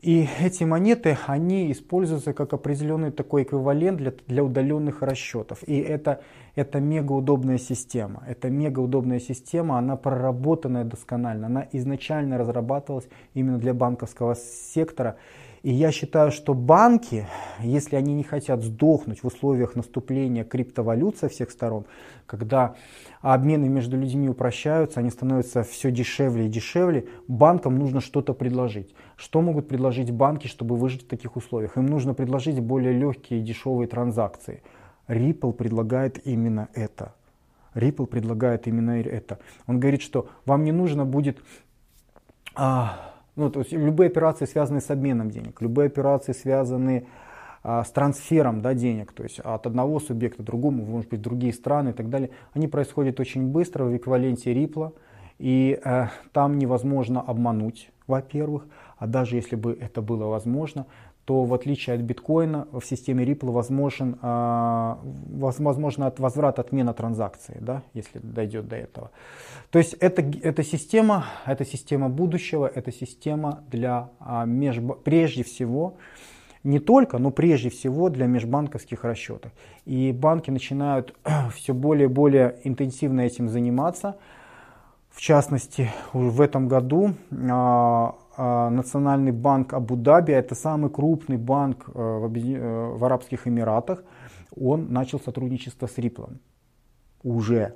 [0.00, 5.62] И эти монеты, они используются как определенный такой эквивалент для, для удаленных расчетов.
[5.66, 6.22] И это,
[6.54, 8.22] это мега удобная система.
[8.26, 11.46] Это мега удобная система, она проработанная досконально.
[11.48, 15.16] Она изначально разрабатывалась именно для банковского сектора.
[15.62, 17.26] И я считаю, что банки,
[17.60, 21.84] если они не хотят сдохнуть в условиях наступления криптовалют со всех сторон,
[22.24, 22.76] когда
[23.20, 28.94] обмены между людьми упрощаются, они становятся все дешевле и дешевле, банкам нужно что-то предложить.
[29.16, 31.76] Что могут предложить банки, чтобы выжить в таких условиях?
[31.76, 34.62] Им нужно предложить более легкие и дешевые транзакции.
[35.08, 37.14] Ripple предлагает именно это.
[37.74, 39.38] Ripple предлагает именно это.
[39.66, 41.38] Он говорит, что вам не нужно будет
[42.54, 47.06] а, ну, то есть любые операции, связанные с обменом денег, любые операции, связанные
[47.62, 51.52] а, с трансфером да, денег, то есть от одного субъекта к другому, может быть, другие
[51.52, 54.94] страны и так далее, они происходят очень быстро в эквиваленте Ripple,
[55.38, 58.66] и э, там невозможно обмануть, во-первых,
[58.98, 60.86] а даже если бы это было возможно,
[61.30, 64.94] то в отличие от биткоина в системе Ripple возможен, э,
[65.60, 69.12] возможно от возврат отмена транзакции, да, если дойдет до этого.
[69.70, 75.94] То есть это, эта система, это система будущего, это система для э, меж, прежде всего
[76.64, 79.52] не только, но прежде всего для межбанковских расчетов.
[79.86, 81.14] И банки начинают
[81.54, 84.16] все более и более интенсивно этим заниматься.
[85.10, 91.90] В частности, в этом году а, а, Национальный банк Абу-Даби, это самый крупный банк э,
[91.92, 94.02] э, в Арабских Эмиратах,
[94.56, 96.38] он начал сотрудничество с Ripple.
[97.22, 97.74] Уже,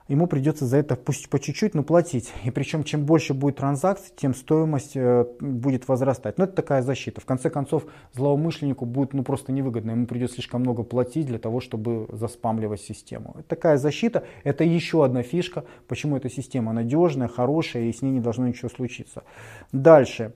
[0.08, 2.30] ему придется за это пусть по чуть-чуть, но платить.
[2.44, 6.36] И причем чем больше будет транзакций, тем стоимость э, будет возрастать.
[6.36, 7.22] Но это такая защита.
[7.22, 9.92] В конце концов, злоумышленнику будет ну, просто невыгодно.
[9.92, 13.34] Ему придется слишком много платить для того, чтобы заспамливать систему.
[13.38, 14.24] Это такая защита.
[14.44, 18.68] Это еще одна фишка, почему эта система надежная, хорошая и с ней не должно ничего
[18.68, 19.24] случиться.
[19.72, 20.34] Дальше.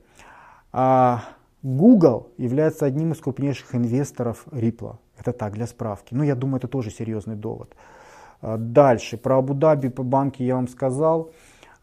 [0.78, 1.22] А
[1.62, 4.96] Google является одним из крупнейших инвесторов Ripple.
[5.18, 6.12] Это так, для справки.
[6.12, 7.74] Но ну, я думаю, это тоже серьезный довод.
[8.42, 11.30] А, дальше, про Абу-Даби по банке я вам сказал.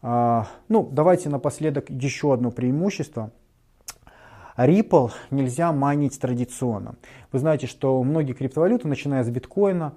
[0.00, 3.32] А, ну, давайте напоследок еще одно преимущество.
[4.56, 6.94] Ripple нельзя майнить традиционно.
[7.32, 9.94] Вы знаете, что многие криптовалюты, начиная с биткоина,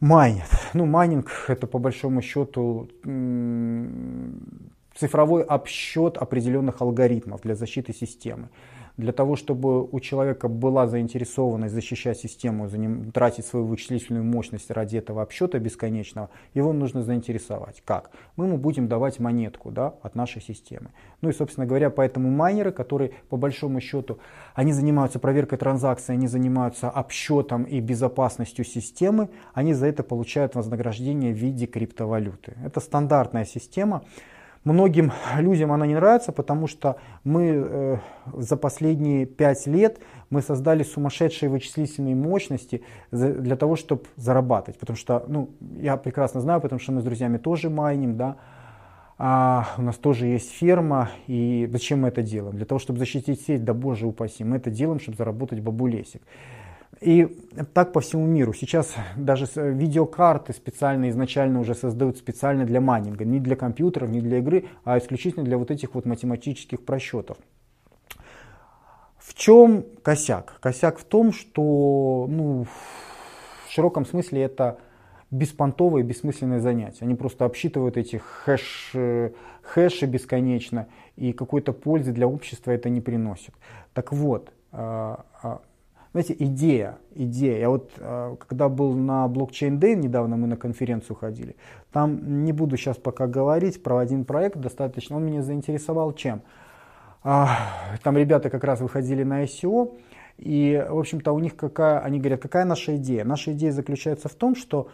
[0.00, 0.48] майнят.
[0.72, 2.88] Ну, майнинг это по большому счету
[4.98, 8.48] цифровой обсчет определенных алгоритмов для защиты системы
[8.96, 14.70] для того, чтобы у человека была заинтересованность защищать систему, за ним, тратить свою вычислительную мощность
[14.70, 17.82] ради этого обсчета бесконечного, его нужно заинтересовать.
[17.84, 18.10] Как?
[18.36, 20.90] Мы ему будем давать монетку да, от нашей системы.
[21.20, 24.18] Ну и, собственно говоря, поэтому майнеры, которые по большому счету,
[24.54, 31.34] они занимаются проверкой транзакций, они занимаются обсчетом и безопасностью системы, они за это получают вознаграждение
[31.34, 32.56] в виде криптовалюты.
[32.64, 34.04] Это стандартная система.
[34.66, 37.96] Многим людям она не нравится, потому что мы э,
[38.32, 44.76] за последние пять лет мы создали сумасшедшие вычислительные мощности для того, чтобы зарабатывать.
[44.80, 45.50] Потому что, ну,
[45.80, 48.38] я прекрасно знаю, потому что мы с друзьями тоже майним, да,
[49.18, 52.56] а у нас тоже есть ферма, и зачем мы это делаем?
[52.56, 56.22] Для того, чтобы защитить сеть, да боже упаси, мы это делаем, чтобы заработать бабулесик.
[57.00, 57.26] И
[57.74, 58.54] так по всему миру.
[58.54, 63.24] Сейчас даже видеокарты специально изначально уже создают специально для майнинга.
[63.24, 67.36] Не для компьютеров, не для игры, а исключительно для вот этих вот математических просчетов.
[69.18, 70.58] В чем косяк?
[70.60, 74.78] Косяк в том, что ну, в широком смысле это
[75.30, 77.04] беспонтовое, бессмысленное занятие.
[77.04, 78.94] Они просто обсчитывают эти хэш,
[79.62, 80.86] хэши бесконечно,
[81.16, 83.54] и какой-то пользы для общества это не приносит.
[83.92, 85.60] Так вот, а, а,
[86.16, 87.58] знаете, идея, идея.
[87.58, 91.56] Я вот, э, когда был на блокчейн Day, недавно мы на конференцию ходили,
[91.92, 96.40] там не буду сейчас пока говорить про один проект достаточно, он меня заинтересовал чем?
[97.22, 97.58] А,
[98.02, 99.98] там ребята как раз выходили на ICO,
[100.38, 103.24] и, в общем-то, у них какая, они говорят, какая наша идея?
[103.24, 104.88] Наша идея заключается в том, что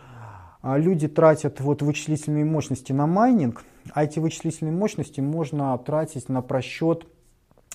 [0.61, 3.62] а, люди тратят вот вычислительные мощности на майнинг,
[3.95, 7.07] а эти вычислительные мощности можно тратить на просчет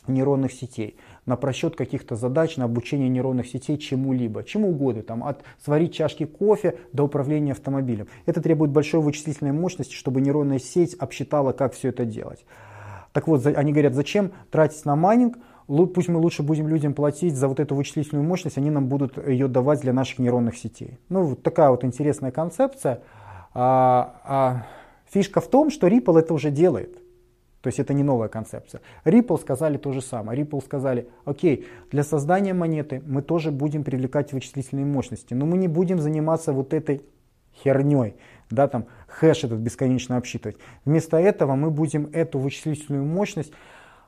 [0.05, 5.43] нейронных сетей на просчет каких-то задач, на обучение нейронных сетей чему-либо, чему угодно, там, от
[5.63, 8.07] сварить чашки кофе до управления автомобилем.
[8.25, 12.45] Это требует большой вычислительной мощности, чтобы нейронная сеть обсчитала, как все это делать.
[13.11, 17.47] Так вот, они говорят, зачем тратить на майнинг, пусть мы лучше будем людям платить за
[17.47, 20.97] вот эту вычислительную мощность, они нам будут ее давать для наших нейронных сетей.
[21.09, 23.01] Ну, вот такая вот интересная концепция.
[23.53, 24.65] А, а
[25.11, 27.01] фишка в том, что Ripple это уже делает.
[27.61, 28.81] То есть это не новая концепция.
[29.03, 30.41] Ripple сказали то же самое.
[30.41, 35.67] Ripple сказали, окей, для создания монеты мы тоже будем привлекать вычислительные мощности, но мы не
[35.67, 37.01] будем заниматься вот этой
[37.63, 38.15] херней,
[38.49, 40.57] да, там хэш этот бесконечно обсчитывать.
[40.85, 43.51] Вместо этого мы будем эту вычислительную мощность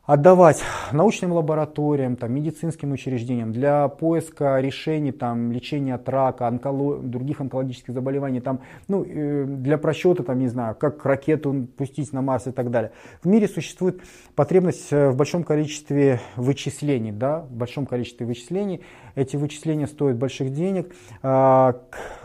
[0.09, 6.97] отдавать научным лабораториям, там, медицинским учреждениям для поиска решений, там, лечения от рака, онколо...
[6.97, 12.23] других онкологических заболеваний, там, ну, э, для просчета, там, не знаю, как ракету пустить на
[12.23, 12.91] Марс и так далее.
[13.21, 14.01] В мире существует
[14.33, 18.81] потребность э, в большом количестве вычислений, да, в большом количестве вычислений.
[19.13, 20.91] Эти вычисления стоят больших денег.
[21.21, 21.73] Э,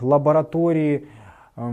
[0.01, 1.07] лаборатории
[1.55, 1.71] э,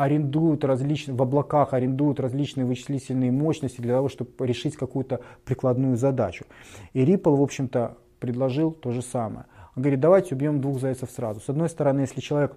[0.00, 6.46] арендуют различные, в облаках арендуют различные вычислительные мощности для того, чтобы решить какую-то прикладную задачу.
[6.94, 9.44] И Ripple, в общем-то, предложил то же самое.
[9.76, 11.40] Он говорит, давайте убьем двух зайцев сразу.
[11.40, 12.56] С одной стороны, если человек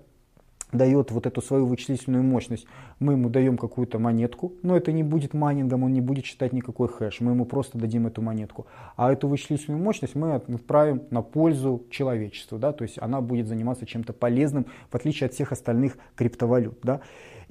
[0.72, 2.66] дает вот эту свою вычислительную мощность,
[3.00, 6.88] мы ему даем какую-то монетку, но это не будет майнингом, он не будет считать никакой
[6.88, 8.68] хэш, мы ему просто дадим эту монетку.
[8.96, 13.86] А эту вычислительную мощность мы отправим на пользу человечеству, да, то есть она будет заниматься
[13.86, 16.80] чем-то полезным, в отличие от всех остальных криптовалют.
[16.84, 17.02] Да.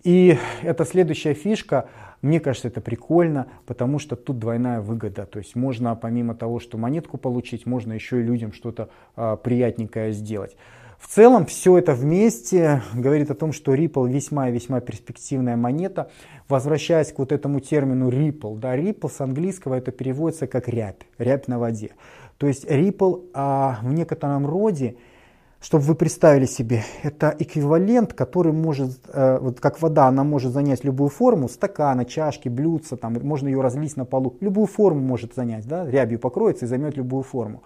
[0.04, 1.88] И это следующая фишка,
[2.22, 5.26] мне кажется, это прикольно, потому что тут двойная выгода.
[5.26, 10.12] То есть можно помимо того, что монетку получить, можно еще и людям что-то а, приятненькое
[10.12, 10.56] сделать.
[10.98, 16.12] В целом все это вместе говорит о том, что Ripple весьма и весьма перспективная монета.
[16.48, 21.48] Возвращаясь к вот этому термину Ripple, да, Ripple с английского это переводится как рябь, рябь
[21.48, 21.90] на воде.
[22.38, 24.96] То есть Ripple а, в некотором роде,
[25.62, 30.82] чтобы вы представили себе, это эквивалент, который может, э, вот как вода, она может занять
[30.82, 35.66] любую форму, стакана, чашки, блюдца, там, можно ее разлить на полу, любую форму может занять,
[35.66, 37.62] да, рябью покроется и займет любую форму.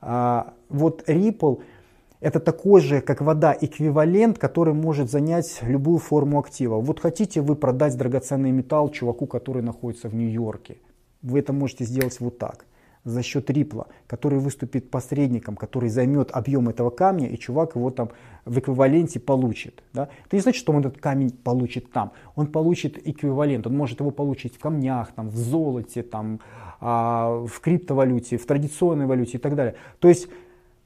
[0.00, 1.60] А, вот Ripple–
[2.20, 6.80] это такой же, как вода, эквивалент, который может занять любую форму актива.
[6.80, 10.78] Вот хотите вы продать драгоценный металл чуваку, который находится в Нью-Йорке.
[11.20, 12.64] Вы это можете сделать вот так.
[13.06, 18.10] За счет рипла, который выступит посредником, который займет объем этого камня, и чувак его там
[18.44, 19.84] в эквиваленте получит.
[19.92, 20.08] Да?
[20.26, 22.10] Это не значит, что он этот камень получит там.
[22.34, 23.64] Он получит эквивалент.
[23.68, 26.40] Он может его получить в камнях, там, в золоте, там,
[26.80, 29.76] а, в криптовалюте, в традиционной валюте и так далее.
[30.00, 30.26] То есть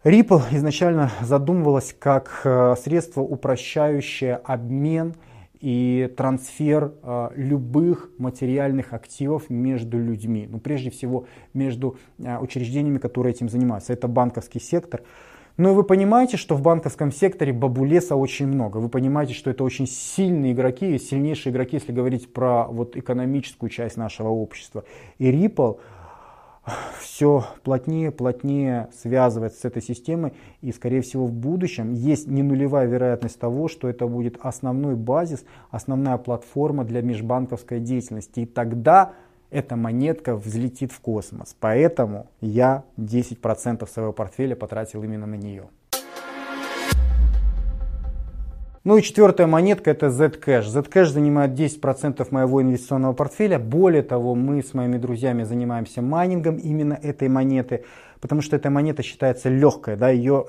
[0.04, 5.14] Ripple изначально задумывалась как э, средство, упрощающее обмен
[5.60, 10.48] и трансфер э, любых материальных активов между людьми.
[10.50, 13.92] Ну, прежде всего, между э, учреждениями, которые этим занимаются.
[13.92, 15.02] Это банковский сектор.
[15.56, 18.78] Но вы понимаете, что в банковском секторе бабулеса очень много.
[18.78, 23.98] Вы понимаете, что это очень сильные игроки, сильнейшие игроки, если говорить про вот экономическую часть
[23.98, 24.84] нашего общества.
[25.18, 25.78] И Ripple
[26.98, 30.32] все плотнее, плотнее связывается с этой системой.
[30.60, 35.44] И, скорее всего, в будущем есть не нулевая вероятность того, что это будет основной базис,
[35.70, 38.40] основная платформа для межбанковской деятельности.
[38.40, 39.12] И тогда
[39.50, 41.56] эта монетка взлетит в космос.
[41.58, 45.68] Поэтому я 10% своего портфеля потратил именно на нее.
[48.82, 50.64] Ну и четвертая монетка это Zcash.
[50.64, 53.58] Zcash занимает 10% моего инвестиционного портфеля.
[53.58, 57.84] Более того, мы с моими друзьями занимаемся майнингом именно этой монеты,
[58.22, 59.96] потому что эта монета считается легкой.
[59.96, 60.46] Да, ее,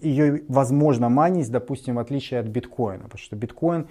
[0.00, 3.02] ее возможно майнить, допустим, в отличие от биткоина.
[3.02, 3.86] Потому что биткоин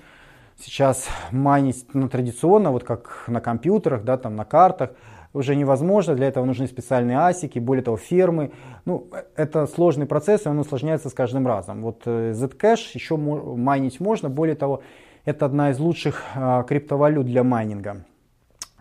[0.60, 4.90] сейчас майнить ну, традиционно, вот как на компьютерах, да, там на картах,
[5.34, 8.52] уже невозможно, для этого нужны специальные асики, более того, фермы.
[8.86, 11.82] Ну, это сложный процесс, и он усложняется с каждым разом.
[11.82, 14.82] Вот э, Zcash еще майнить можно, более того,
[15.26, 18.06] это одна из лучших а, криптовалют для майнинга.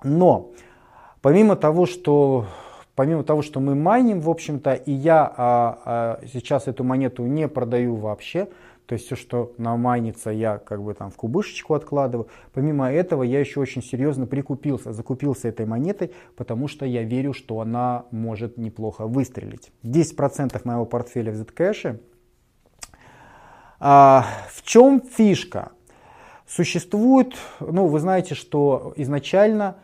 [0.03, 0.53] Но
[1.21, 2.47] помимо того, что
[2.95, 7.49] помимо того, что мы майним, в общем-то, и я а, а, сейчас эту монету не
[7.49, 8.49] продаю вообще,
[8.91, 12.27] то есть все, что намайнится, я как бы там в кубышечку откладываю.
[12.53, 17.61] Помимо этого, я еще очень серьезно прикупился, закупился этой монетой, потому что я верю, что
[17.61, 19.71] она может неплохо выстрелить.
[19.85, 22.01] 10% моего портфеля в Zcash.
[23.79, 25.71] А, в чем фишка?
[26.49, 29.77] Существует, ну вы знаете, что изначально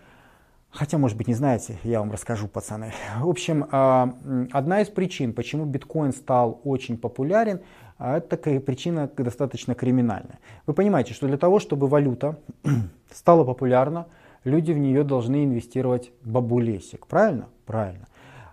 [0.77, 2.93] Хотя, может быть, не знаете, я вам расскажу, пацаны.
[3.21, 4.13] В общем, а,
[4.53, 7.61] одна из причин, почему биткоин стал очень популярен,
[7.99, 10.39] а это причина достаточно криминальная.
[10.67, 12.39] Вы понимаете, что для того, чтобы валюта
[13.13, 14.07] стала популярна,
[14.45, 17.07] люди в нее должны инвестировать бабулесик.
[17.07, 17.47] Правильно?
[17.65, 18.07] Правильно.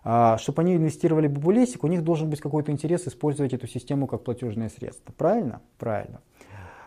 [0.03, 4.23] А, чтобы они инвестировали бабулесик, у них должен быть какой-то интерес использовать эту систему как
[4.23, 5.13] платежное средство.
[5.17, 5.61] Правильно?
[5.77, 6.21] Правильно.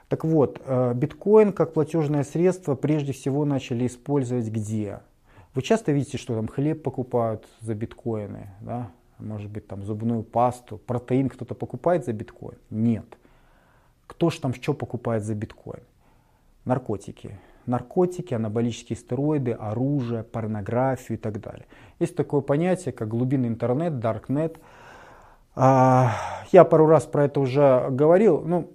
[0.08, 5.00] Так вот, э, биткоин как платежное средство прежде всего начали использовать где?
[5.54, 8.90] Вы часто видите, что там хлеб покупают за биткоины, да?
[9.18, 12.59] Может быть, там зубную пасту, протеин кто-то покупает за биткоин?
[12.70, 13.06] Нет.
[14.06, 15.82] Кто же там что покупает за биткоин?
[16.64, 17.38] Наркотики.
[17.66, 21.66] Наркотики, анаболические стероиды, оружие, порнографию и так далее.
[21.98, 24.59] Есть такое понятие, как глубинный интернет, darknet.
[25.55, 26.12] А,
[26.52, 28.43] я пару раз про это уже говорил.
[28.43, 28.70] Ну,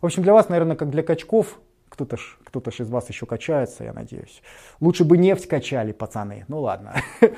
[0.00, 1.60] в общем, для вас, наверное, как для качков,
[2.00, 4.42] кто-то ж, кто-то ж из вас еще качается, я надеюсь.
[4.80, 6.44] Лучше бы нефть качали, пацаны.
[6.48, 6.94] Ну ладно.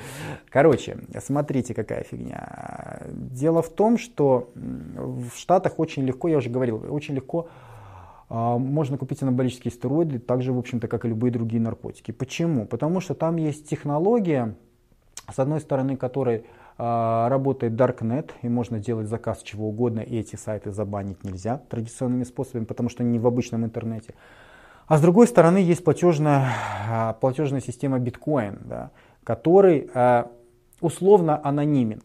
[0.49, 3.01] Короче, смотрите, какая фигня.
[3.11, 7.49] Дело в том, что в Штатах очень легко, я уже говорил, очень легко
[8.29, 12.11] а, можно купить анаболические стероиды, так же, в общем-то, как и любые другие наркотики.
[12.11, 12.65] Почему?
[12.65, 14.55] Потому что там есть технология,
[15.29, 16.45] с одной стороны, которой
[16.77, 22.23] а, работает Darknet, и можно делать заказ чего угодно, и эти сайты забанить нельзя традиционными
[22.23, 24.15] способами, потому что они не в обычном интернете.
[24.87, 26.49] А с другой стороны есть платежная,
[26.89, 28.91] а, платежная система биткоин, да,
[29.23, 30.31] который а,
[30.81, 32.01] условно анонимен.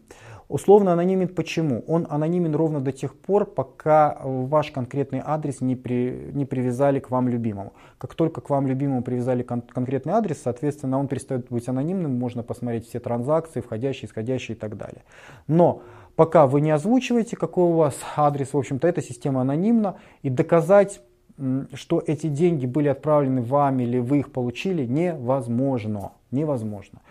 [0.49, 1.83] Условно анонимен почему?
[1.85, 7.11] Он анонимен ровно до тех пор, пока ваш конкретный адрес не, при, не привязали к
[7.11, 7.73] вам любимому.
[7.99, 12.41] Как только к вам любимому привязали кон, конкретный адрес, соответственно, он перестает быть анонимным, можно
[12.41, 15.03] посмотреть все транзакции, входящие, исходящие и так далее.
[15.45, 15.83] Но
[16.15, 20.99] пока вы не озвучиваете, какой у вас адрес, в общем-то, эта система анонимна, и доказать
[21.73, 26.11] что эти деньги были отправлены вами или вы их получили, невозможно.
[26.31, 27.01] Невозможно.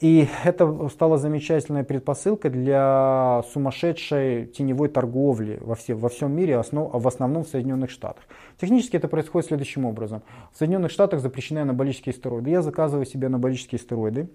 [0.00, 6.90] И это стало замечательной предпосылкой для сумасшедшей теневой торговли во, все, во всем мире, основ,
[6.92, 8.24] в основном в Соединенных Штатах.
[8.58, 10.22] Технически это происходит следующим образом.
[10.52, 12.50] В Соединенных Штатах запрещены анаболические стероиды.
[12.50, 14.30] Я заказываю себе анаболические стероиды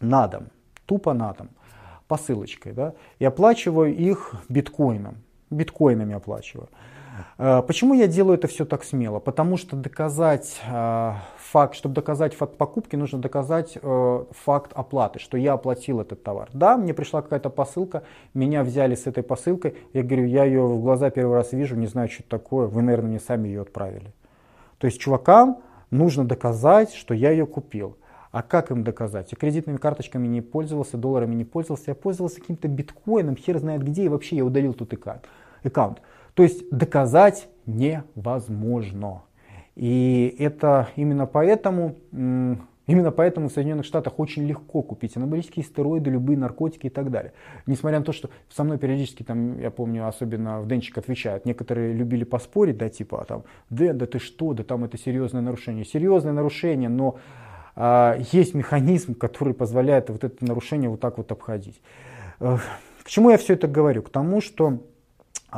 [0.00, 0.44] на дом,
[0.86, 1.48] тупо на дом,
[2.06, 2.72] посылочкой.
[2.72, 5.16] Да, и оплачиваю их биткоином.
[5.50, 6.68] Биткоинами оплачиваю.
[7.38, 9.18] Э, почему я делаю это все так смело?
[9.18, 15.36] Потому что доказать э, факт, чтобы доказать факт покупки, нужно доказать э, факт оплаты, что
[15.36, 16.48] я оплатил этот товар.
[16.52, 20.80] Да, мне пришла какая-то посылка, меня взяли с этой посылкой, я говорю, я ее в
[20.80, 24.12] глаза первый раз вижу, не знаю, что это такое, вы, наверное, мне сами ее отправили.
[24.78, 25.58] То есть чувакам
[25.90, 27.96] нужно доказать, что я ее купил.
[28.32, 29.30] А как им доказать?
[29.30, 34.06] Я кредитными карточками не пользовался, долларами не пользовался, я пользовался каким-то биткоином, хер знает где,
[34.06, 34.92] и вообще я удалил тут
[35.62, 36.00] аккаунт.
[36.34, 39.22] То есть доказать невозможно.
[39.76, 41.96] И это именно поэтому
[42.86, 47.32] Именно поэтому в Соединенных Штатах очень легко купить анаболические стероиды, любые наркотики и так далее.
[47.66, 51.94] Несмотря на то, что со мной периодически, там, я помню, особенно в Денчик отвечают, некоторые
[51.94, 55.86] любили поспорить, да, типа, а там, Дэн, да ты что, да там это серьезное нарушение.
[55.86, 57.16] Серьезное нарушение, но
[57.74, 61.80] а, есть механизм, который позволяет вот это нарушение вот так вот обходить.
[62.38, 62.60] К
[63.06, 64.02] чему я все это говорю?
[64.02, 64.82] К тому, что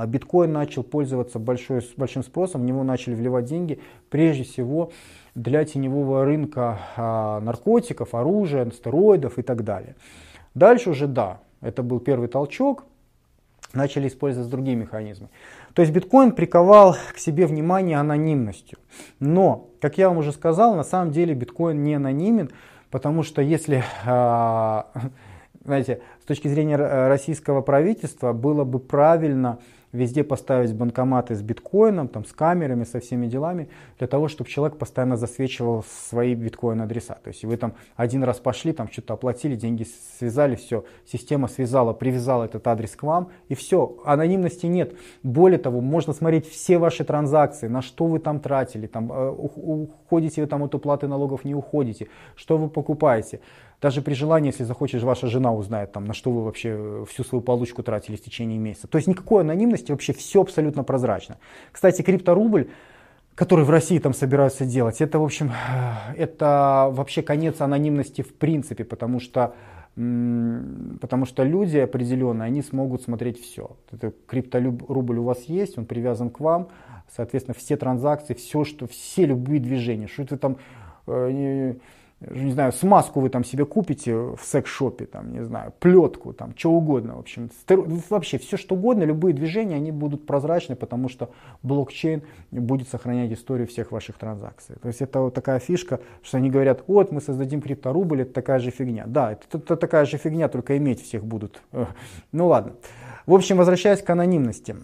[0.04, 4.90] биткоин начал пользоваться большой, большим спросом, в него начали вливать деньги, прежде всего
[5.34, 9.94] для теневого рынка а, наркотиков, оружия, стероидов и так далее.
[10.54, 12.84] Дальше уже да, это был первый толчок,
[13.72, 15.28] начали использовать другие механизмы.
[15.74, 18.78] То есть биткоин приковал к себе внимание анонимностью.
[19.20, 22.50] Но, как я вам уже сказал, на самом деле биткоин не анонимен,
[22.90, 24.86] потому что если, а,
[25.64, 29.58] знаете, с точки зрения российского правительства было бы правильно
[29.92, 33.68] везде поставить банкоматы с биткоином, там, с камерами, со всеми делами,
[33.98, 37.18] для того, чтобы человек постоянно засвечивал свои биткоин-адреса.
[37.22, 39.86] То есть вы там один раз пошли, там что-то оплатили, деньги
[40.18, 44.94] связали, все, система связала, привязала этот адрес к вам, и все, анонимности нет.
[45.22, 50.42] Более того, можно смотреть все ваши транзакции, на что вы там тратили, там, э, уходите
[50.42, 53.40] вы там от уплаты налогов, не уходите, что вы покупаете.
[53.80, 57.42] Даже при желании, если захочешь, ваша жена узнает, там, на что вы вообще всю свою
[57.42, 58.88] получку тратили в течение месяца.
[58.88, 61.38] То есть никакой анонимности, вообще все абсолютно прозрачно.
[61.72, 62.68] Кстати, крипторубль
[63.36, 65.52] который в России там собираются делать, это, в общем,
[66.16, 69.54] это вообще конец анонимности в принципе, потому что,
[69.94, 73.76] потому что люди определенные, они смогут смотреть все.
[73.92, 76.68] Это крипторубль у вас есть, он привязан к вам,
[77.14, 80.56] соответственно, все транзакции, все, что, все любые движения, что это там,
[81.06, 81.74] э,
[82.20, 86.72] не знаю, смазку вы там себе купите в секс-шопе, там, не знаю, плетку, там, что
[86.72, 87.50] угодно, в общем,
[88.08, 91.30] вообще все что угодно, любые движения, они будут прозрачны, потому что
[91.62, 94.76] блокчейн будет сохранять историю всех ваших транзакций.
[94.80, 98.60] То есть это вот такая фишка, что они говорят, вот мы создадим крипторубль, это такая
[98.60, 99.04] же фигня.
[99.06, 101.60] Да, это, это такая же фигня, только иметь всех будут.
[102.32, 102.72] Ну ладно.
[103.26, 104.76] В общем, возвращаясь к анонимности.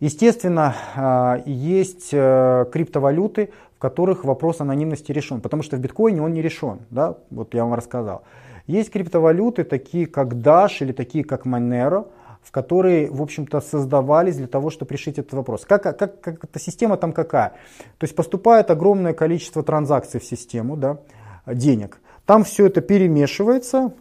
[0.00, 3.50] Естественно, а, есть э, криптовалюты,
[3.82, 7.74] которых вопрос анонимности решен, потому что в биткоине он не решен, да, вот я вам
[7.74, 8.22] рассказал.
[8.68, 12.06] Есть криптовалюты, такие как Dash или такие как Monero,
[12.44, 15.64] в которые, в общем-то, создавались для того, чтобы решить этот вопрос.
[15.64, 17.54] Как, как, как эта система там какая?
[17.98, 20.98] То есть поступает огромное количество транзакций в систему, да,
[21.44, 22.00] денег.
[22.24, 23.94] Там все это перемешивается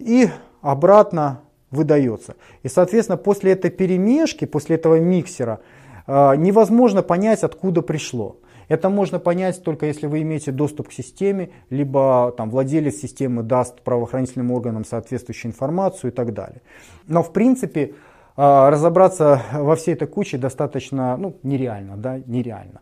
[0.00, 0.28] и
[0.60, 2.34] обратно выдается.
[2.64, 5.60] И, соответственно, после этой перемешки, после этого миксера,
[6.08, 8.36] а, невозможно понять, откуда пришло.
[8.70, 13.82] Это можно понять только если вы имеете доступ к системе, либо там, владелец системы даст
[13.82, 16.62] правоохранительным органам соответствующую информацию и так далее.
[17.08, 17.94] Но в принципе
[18.36, 22.80] а, разобраться во всей этой куче достаточно ну, нереально, да, нереально.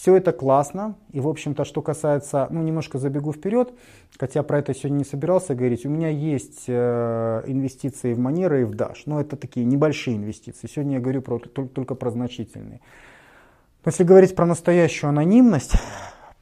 [0.00, 0.94] Все это классно.
[1.10, 3.74] И, в общем-то, что касается, ну, немножко забегу вперед,
[4.16, 5.84] хотя про это сегодня не собирался говорить.
[5.84, 9.02] У меня есть э, инвестиции в Манера и в Dash.
[9.06, 10.68] Но это такие небольшие инвестиции.
[10.68, 12.80] Сегодня я говорю про, только, только про значительные.
[13.84, 15.72] Но если говорить про настоящую анонимность,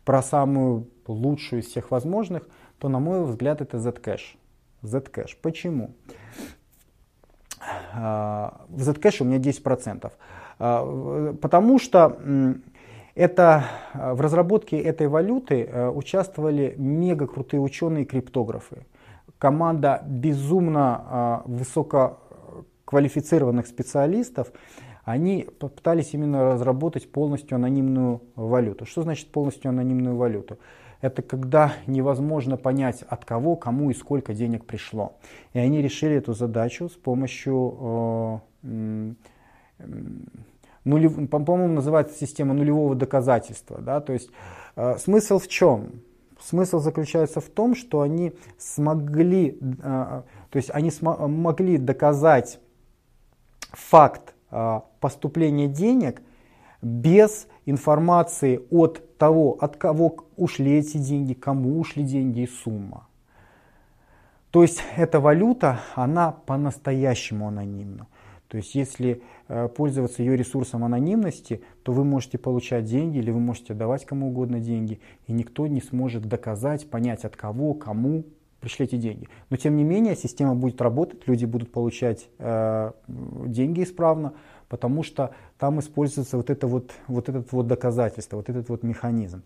[0.04, 2.46] про самую лучшую из всех возможных,
[2.78, 4.36] то, на мой взгляд, это Zcash.
[4.82, 5.30] Zcash.
[5.40, 5.94] Почему?
[7.94, 10.12] А, в Zcash у меня 10%.
[10.58, 12.20] А, потому что
[13.16, 13.64] это,
[13.94, 18.86] э, в разработке этой валюты э, участвовали мега крутые ученые криптографы.
[19.38, 24.52] Команда безумно э, высококвалифицированных специалистов,
[25.04, 28.84] они попытались именно разработать полностью анонимную валюту.
[28.84, 30.58] Что значит полностью анонимную валюту?
[31.00, 35.16] Это когда невозможно понять, от кого, кому и сколько денег пришло.
[35.54, 39.12] И они решили эту задачу с помощью э,
[40.86, 43.78] нулев, по-моему, называется система нулевого доказательства.
[43.80, 44.00] Да?
[44.00, 44.30] То есть
[44.76, 46.00] э, смысл в чем?
[46.40, 52.60] Смысл заключается в том, что они смогли, э, то есть они смогли доказать
[53.72, 56.22] факт э, поступления денег
[56.82, 63.08] без информации от того, от кого ушли эти деньги, кому ушли деньги и сумма.
[64.50, 68.06] То есть эта валюта, она по-настоящему анонимна.
[68.48, 73.40] То есть если э, пользоваться ее ресурсом анонимности, то вы можете получать деньги или вы
[73.40, 78.24] можете давать кому угодно деньги, и никто не сможет доказать, понять от кого, кому
[78.60, 79.28] пришли эти деньги.
[79.50, 84.34] Но тем не менее система будет работать, люди будут получать э, деньги исправно,
[84.68, 89.42] потому что там используется вот, это вот, вот этот вот доказательство, вот этот вот механизм.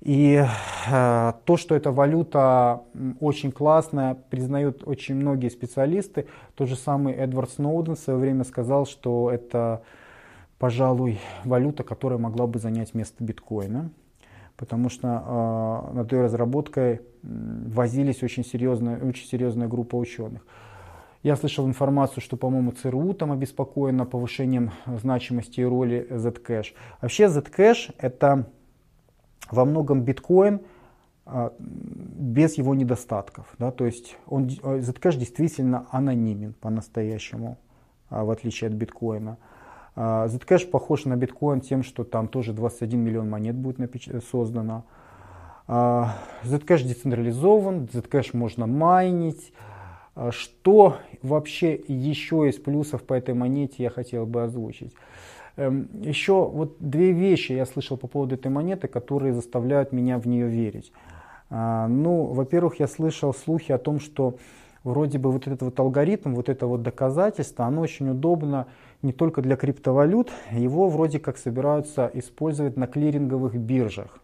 [0.00, 0.42] И
[0.90, 2.82] э, то, что эта валюта
[3.20, 6.26] очень классная, признают очень многие специалисты.
[6.54, 9.82] Тот же самый Эдвард Сноуден в свое время сказал, что это
[10.60, 13.90] пожалуй, валюта, которая могла бы занять место биткоина,
[14.58, 20.46] потому что э, над ее разработкой возились очень серьезная, очень серьезная группа ученых.
[21.22, 26.68] Я слышал информацию, что, по-моему, ЦРУ там обеспокоено повышением значимости и роли Zcash.
[27.00, 28.46] Вообще Zcash это
[29.50, 30.60] во многом биткоин
[31.26, 33.46] а, без его недостатков.
[33.58, 33.70] Да?
[33.70, 37.58] То есть он, Zcash действительно анонимен по-настоящему,
[38.08, 39.38] а, в отличие от биткоина.
[39.94, 43.78] А, Zcash похож на биткоин тем, что там тоже 21 миллион монет будет
[44.30, 44.84] создано.
[45.68, 49.52] Zcash децентрализован, Zcash можно майнить.
[50.30, 54.92] Что вообще еще из плюсов по этой монете я хотел бы озвучить?
[55.60, 60.26] Эм, еще вот две вещи я слышал по поводу этой монеты, которые заставляют меня в
[60.26, 60.90] нее верить.
[61.50, 64.36] Ну, во-первых, я слышал слухи о том, что
[64.84, 68.68] вроде бы вот этот вот алгоритм, вот это вот доказательство, оно очень удобно
[69.02, 74.20] не только для криптовалют, его вроде как собираются использовать на клиринговых биржах.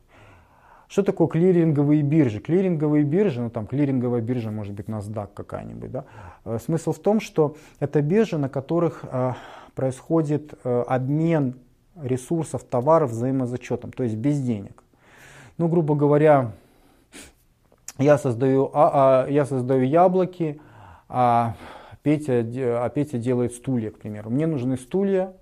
[0.88, 2.38] Что такое клиринговые биржи?
[2.38, 6.04] Клиринговые биржи, ну там клиринговая биржа может быть NASDAQ какая-нибудь, да?
[6.44, 9.32] Э, смысл в том, что это биржи, на которых э,
[9.76, 11.54] происходит э, обмен
[12.02, 14.82] ресурсов, товаров взаимозачетом, то есть без денег.
[15.58, 16.52] Ну, грубо говоря,
[17.98, 20.60] я создаю, а, а, я создаю яблоки,
[21.08, 21.54] а
[22.02, 22.44] Петя,
[22.84, 24.30] а Петя делает стулья, к примеру.
[24.30, 25.34] Мне нужны стулья,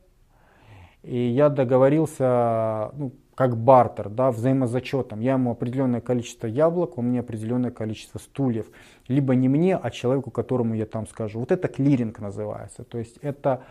[1.03, 5.21] и я договорился, ну, как бартер, да, взаимозачетом.
[5.21, 8.67] Я ему определенное количество яблок, он мне определенное количество стульев.
[9.07, 11.41] Либо не мне, а человеку, которому я там скажу.
[11.41, 12.85] Вот это клиринг называется.
[12.85, 13.63] То есть это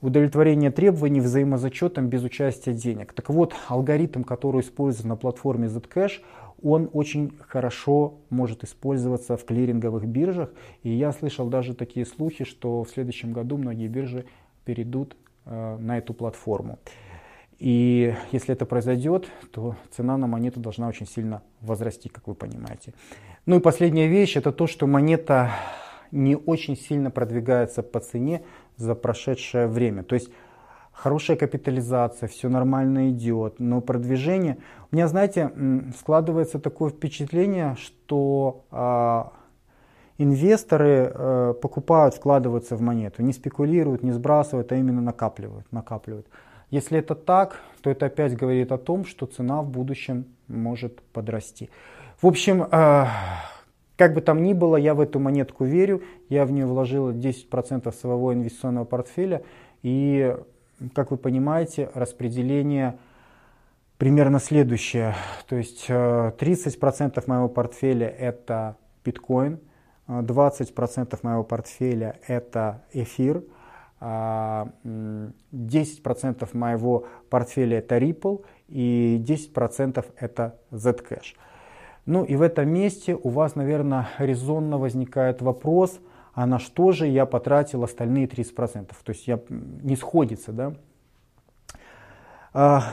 [0.00, 3.12] удовлетворение требований взаимозачетом без участия денег.
[3.12, 6.20] Так вот, алгоритм, который используется на платформе Zcash,
[6.62, 10.50] он очень хорошо может использоваться в клиринговых биржах.
[10.82, 14.26] И я слышал даже такие слухи, что в следующем году многие биржи
[14.64, 15.16] перейдут
[15.46, 16.78] э, на эту платформу.
[17.58, 22.94] И если это произойдет, то цена на монету должна очень сильно возрасти, как вы понимаете.
[23.44, 25.50] Ну и последняя вещь, это то, что монета
[26.10, 28.42] не очень сильно продвигается по цене
[28.80, 30.02] за прошедшее время.
[30.02, 30.30] То есть
[30.92, 34.58] хорошая капитализация, все нормально идет, но продвижение...
[34.90, 35.52] У меня, знаете,
[35.98, 39.24] складывается такое впечатление, что э,
[40.22, 46.26] инвесторы э, покупают, вкладываются в монету, не спекулируют, не сбрасывают, а именно накапливают, накапливают.
[46.70, 51.70] Если это так, то это опять говорит о том, что цена в будущем может подрасти.
[52.20, 53.06] В общем, э,
[54.00, 57.92] как бы там ни было, я в эту монетку верю, я в нее вложил 10%
[57.92, 59.42] своего инвестиционного портфеля,
[59.82, 60.34] и
[60.94, 62.96] как вы понимаете, распределение
[63.98, 65.16] примерно следующее.
[65.46, 69.60] То есть 30% э, моего портфеля это биткоин,
[70.08, 73.44] 20% моего портфеля это эфир,
[74.00, 74.66] 10% а,
[76.54, 81.34] моего портфеля это Ripple и 10% это Zcash.
[82.06, 85.98] Ну и в этом месте у вас, наверное, резонно возникает вопрос–
[86.32, 88.88] а на что же я потратил остальные 30%.
[89.04, 90.52] То есть я, не сходится.
[90.52, 90.74] Да?
[92.52, 92.84] А,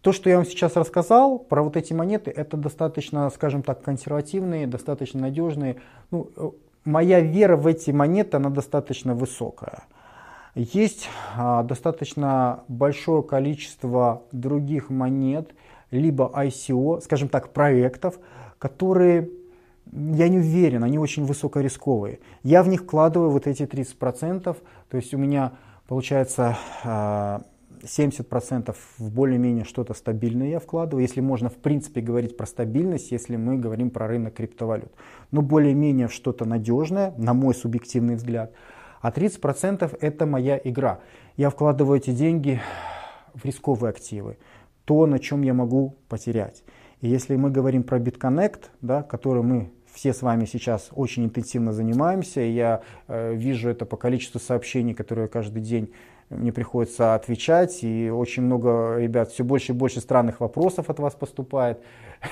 [0.00, 4.66] то, что я вам сейчас рассказал про вот эти монеты, это достаточно, скажем так, консервативные,
[4.66, 5.80] достаточно надежные.
[6.10, 6.50] Ну, э,
[6.84, 9.84] моя вера в эти монеты, она достаточно высокая.
[10.54, 15.54] Есть а, достаточно большое количество других монет,
[15.92, 18.18] либо ICO, скажем так, проектов,
[18.58, 19.30] которые
[19.92, 22.20] я не уверен, они очень высокорисковые.
[22.42, 24.56] Я в них вкладываю вот эти 30%,
[24.88, 25.52] то есть у меня
[25.86, 32.46] получается 70% а, в более-менее что-то стабильное я вкладываю, если можно в принципе говорить про
[32.46, 34.92] стабильность, если мы говорим про рынок криптовалют.
[35.30, 38.52] Но более-менее что-то надежное, на мой субъективный взгляд.
[39.02, 41.00] А 30% это моя игра.
[41.36, 42.60] Я вкладываю эти деньги
[43.34, 44.38] в рисковые активы,
[44.84, 46.62] то, на чем я могу потерять.
[47.00, 51.72] И если мы говорим про BitConnect, да, который мы все с вами сейчас очень интенсивно
[51.72, 55.92] занимаемся, и я э, вижу это по количеству сообщений, которые каждый день
[56.30, 61.14] мне приходится отвечать, и очень много, ребят, все больше и больше странных вопросов от вас
[61.14, 61.82] поступает,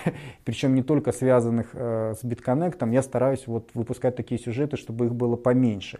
[0.44, 5.14] причем не только связанных э, с BitConnect, я стараюсь вот выпускать такие сюжеты, чтобы их
[5.14, 5.98] было поменьше.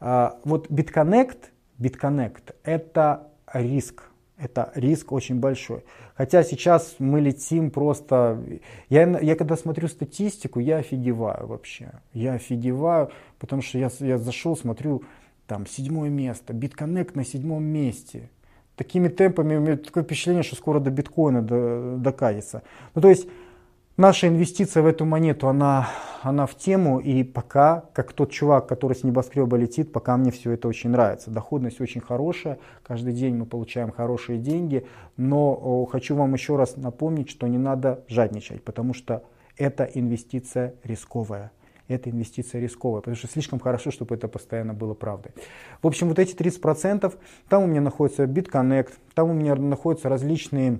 [0.00, 1.38] Э, вот BitConnect,
[1.78, 4.04] BitConnect это риск,
[4.42, 5.84] это риск очень большой.
[6.14, 8.42] Хотя сейчас мы летим просто...
[8.88, 11.92] Я, я когда смотрю статистику, я офигеваю вообще.
[12.12, 15.04] Я офигеваю, потому что я, я зашел, смотрю,
[15.46, 18.30] там седьмое место, BitConnect на седьмом месте.
[18.74, 22.62] Такими темпами у меня такое впечатление, что скоро до биткоина докатится.
[22.94, 23.28] Ну то есть
[23.96, 25.88] наша инвестиция в эту монету, она,
[26.22, 30.52] она в тему, и пока, как тот чувак, который с небоскреба летит, пока мне все
[30.52, 31.30] это очень нравится.
[31.30, 34.86] Доходность очень хорошая, каждый день мы получаем хорошие деньги,
[35.16, 39.24] но хочу вам еще раз напомнить, что не надо жадничать, потому что
[39.56, 41.52] это инвестиция рисковая.
[41.88, 45.32] Это инвестиция рисковая, потому что слишком хорошо, чтобы это постоянно было правдой.
[45.82, 47.12] В общем, вот эти 30%,
[47.48, 50.78] там у меня находится BitConnect, там у меня находятся различные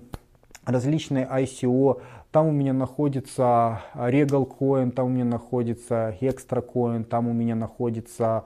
[0.65, 2.01] различные ICO,
[2.33, 7.55] там у меня находится Regal Coin, там у меня находится Extra Coin, там у меня
[7.55, 8.45] находится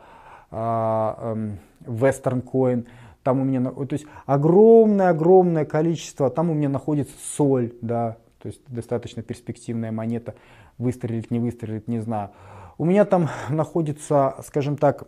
[0.50, 2.86] uh, Western Coin,
[3.22, 8.60] там у меня, то есть огромное-огромное количество, там у меня находится соль, да, то есть
[8.66, 10.34] достаточно перспективная монета,
[10.78, 12.30] выстрелит, не выстрелит, не знаю.
[12.78, 15.04] У меня там находится, скажем так,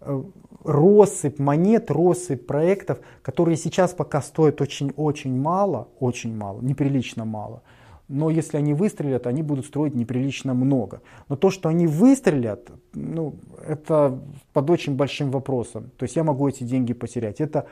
[0.00, 0.22] Э,
[0.66, 7.62] россыпь монет, россыпь проектов, которые сейчас пока стоят очень-очень мало, очень мало, неприлично мало.
[8.08, 11.00] Но если они выстрелят, они будут строить неприлично много.
[11.28, 13.34] Но то, что они выстрелят, ну,
[13.66, 14.20] это
[14.52, 15.90] под очень большим вопросом.
[15.96, 17.40] То есть я могу эти деньги потерять.
[17.40, 17.66] Это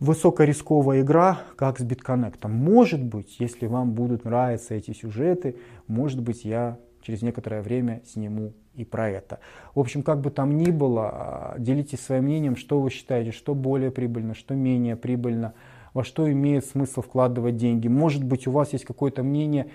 [0.00, 2.52] высокорисковая игра, как с битконнектом.
[2.52, 5.56] Может быть, если вам будут нравиться эти сюжеты,
[5.86, 9.40] может быть, я через некоторое время сниму и про это.
[9.74, 13.54] В общем, как бы там ни было, а, делитесь своим мнением, что вы считаете, что
[13.54, 15.54] более прибыльно, что менее прибыльно,
[15.92, 17.88] во что имеет смысл вкладывать деньги.
[17.88, 19.68] Может быть, у вас есть какое-то мнение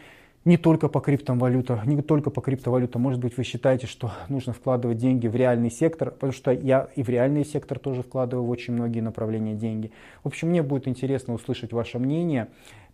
[0.46, 3.02] не только по криптовалютам, не только по криптовалютам.
[3.02, 7.04] Может быть, вы считаете, что нужно вкладывать деньги в реальный сектор, потому что я и
[7.04, 9.92] в реальный сектор тоже вкладываю в очень многие направления деньги.
[10.24, 12.48] В общем, мне будет интересно услышать ваше мнение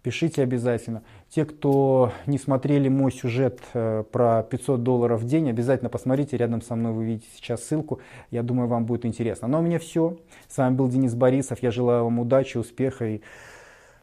[0.05, 1.01] пишите обязательно.
[1.29, 6.61] Те, кто не смотрели мой сюжет э, про 500 долларов в день, обязательно посмотрите, рядом
[6.61, 7.99] со мной вы видите сейчас ссылку,
[8.29, 9.47] я думаю, вам будет интересно.
[9.47, 10.15] Но у меня все.
[10.47, 13.21] С вами был Денис Борисов, я желаю вам удачи, успеха и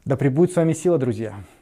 [0.03, 1.45] да пребудет с вами сила, друзья.